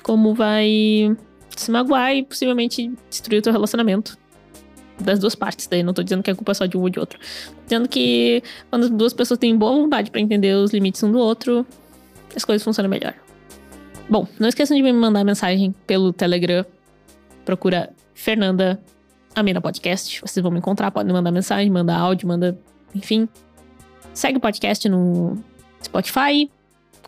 como 0.02 0.34
vai 0.34 1.16
se 1.56 1.70
magoar 1.70 2.14
e 2.14 2.22
possivelmente 2.22 2.92
destruir 3.08 3.38
o 3.38 3.42
teu 3.42 3.52
relacionamento 3.52 4.18
das 4.98 5.18
duas 5.18 5.34
partes. 5.34 5.66
Daí 5.66 5.82
não 5.82 5.92
tô 5.92 6.02
dizendo 6.02 6.22
que 6.22 6.30
a 6.30 6.34
culpa 6.34 6.52
é 6.52 6.54
só 6.54 6.66
de 6.66 6.76
um 6.76 6.82
ou 6.82 6.88
de 6.88 6.98
outro. 6.98 7.18
Dizendo 7.64 7.88
que 7.88 8.42
quando 8.68 8.84
as 8.84 8.90
duas 8.90 9.12
pessoas 9.12 9.38
têm 9.38 9.56
boa 9.56 9.72
vontade 9.72 10.10
para 10.10 10.20
entender 10.20 10.54
os 10.54 10.72
limites 10.72 11.02
um 11.02 11.10
do 11.10 11.18
outro, 11.18 11.66
as 12.34 12.44
coisas 12.44 12.62
funcionam 12.62 12.90
melhor. 12.90 13.14
Bom, 14.08 14.26
não 14.38 14.48
esqueçam 14.48 14.76
de 14.76 14.82
me 14.82 14.92
mandar 14.92 15.24
mensagem 15.24 15.74
pelo 15.86 16.12
Telegram. 16.12 16.64
Procura 17.44 17.90
Fernanda 18.14 18.80
Amena 19.34 19.60
Podcast. 19.60 20.20
Vocês 20.20 20.42
vão 20.42 20.50
me 20.50 20.58
encontrar, 20.58 20.90
podem 20.90 21.12
mandar 21.12 21.30
mensagem, 21.30 21.70
mandar 21.70 21.98
áudio, 21.98 22.26
manda. 22.26 22.58
Enfim. 22.94 23.28
Segue 24.12 24.38
o 24.38 24.40
podcast 24.40 24.88
no 24.88 25.38
Spotify. 25.82 26.50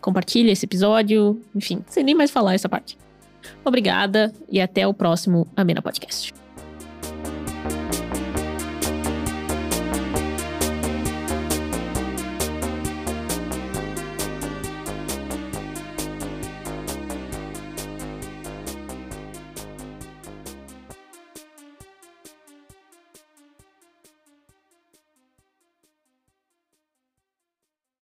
Compartilha 0.01 0.51
esse 0.51 0.65
episódio. 0.65 1.41
Enfim, 1.55 1.83
sem 1.87 2.03
nem 2.03 2.15
mais 2.15 2.31
falar 2.31 2.53
essa 2.53 2.67
parte. 2.67 2.97
Obrigada 3.63 4.33
e 4.49 4.61
até 4.61 4.87
o 4.87 4.93
próximo 4.93 5.47
Amena 5.55 5.81
Podcast. 5.81 6.42